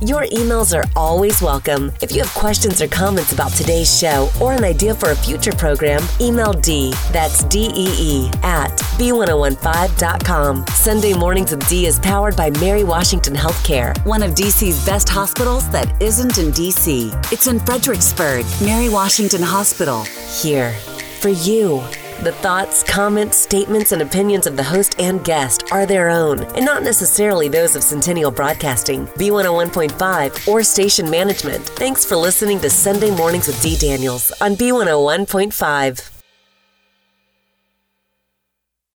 Your 0.00 0.22
emails 0.26 0.78
are 0.78 0.88
always 0.94 1.42
welcome. 1.42 1.90
If 2.00 2.12
you 2.12 2.22
have 2.22 2.32
questions 2.32 2.80
or 2.80 2.86
comments 2.86 3.32
about 3.32 3.50
today's 3.50 3.98
show 3.98 4.30
or 4.40 4.52
an 4.52 4.62
idea 4.62 4.94
for 4.94 5.10
a 5.10 5.16
future 5.16 5.50
program, 5.50 6.00
email 6.20 6.52
Dee, 6.52 6.92
that's 7.10 7.42
D-E-E, 7.42 8.30
at 8.44 8.70
B1015.com. 8.96 10.66
Sunday 10.68 11.14
Mornings 11.14 11.50
with 11.50 11.68
Dee 11.68 11.86
is 11.86 11.98
powered 11.98 12.36
by 12.36 12.48
Mary 12.60 12.84
Washington 12.84 13.34
Healthcare, 13.34 13.98
one 14.06 14.22
of 14.22 14.36
DC's 14.36 14.86
best 14.86 15.08
hospitals 15.08 15.68
that 15.70 16.00
isn't 16.00 16.38
in 16.38 16.52
DC. 16.52 17.32
It's 17.32 17.48
in 17.48 17.58
Fredericksburg, 17.58 18.46
Mary 18.62 18.88
Washington 18.88 19.42
Hospital, 19.42 20.04
here 20.40 20.70
for 21.18 21.30
you. 21.30 21.82
The 22.20 22.32
thoughts, 22.32 22.82
comments, 22.82 23.36
statements, 23.36 23.92
and 23.92 24.02
opinions 24.02 24.48
of 24.48 24.56
the 24.56 24.62
host 24.64 24.96
and 24.98 25.22
guest 25.22 25.70
are 25.70 25.86
their 25.86 26.08
own, 26.08 26.42
and 26.56 26.64
not 26.64 26.82
necessarily 26.82 27.46
those 27.48 27.76
of 27.76 27.84
Centennial 27.84 28.32
Broadcasting, 28.32 29.06
B101.5, 29.06 30.48
or 30.48 30.64
station 30.64 31.08
management. 31.08 31.64
Thanks 31.64 32.04
for 32.04 32.16
listening 32.16 32.58
to 32.60 32.70
Sunday 32.70 33.14
Mornings 33.14 33.46
with 33.46 33.62
Dee 33.62 33.76
Daniels 33.76 34.32
on 34.40 34.56
B101.5. 34.56 36.17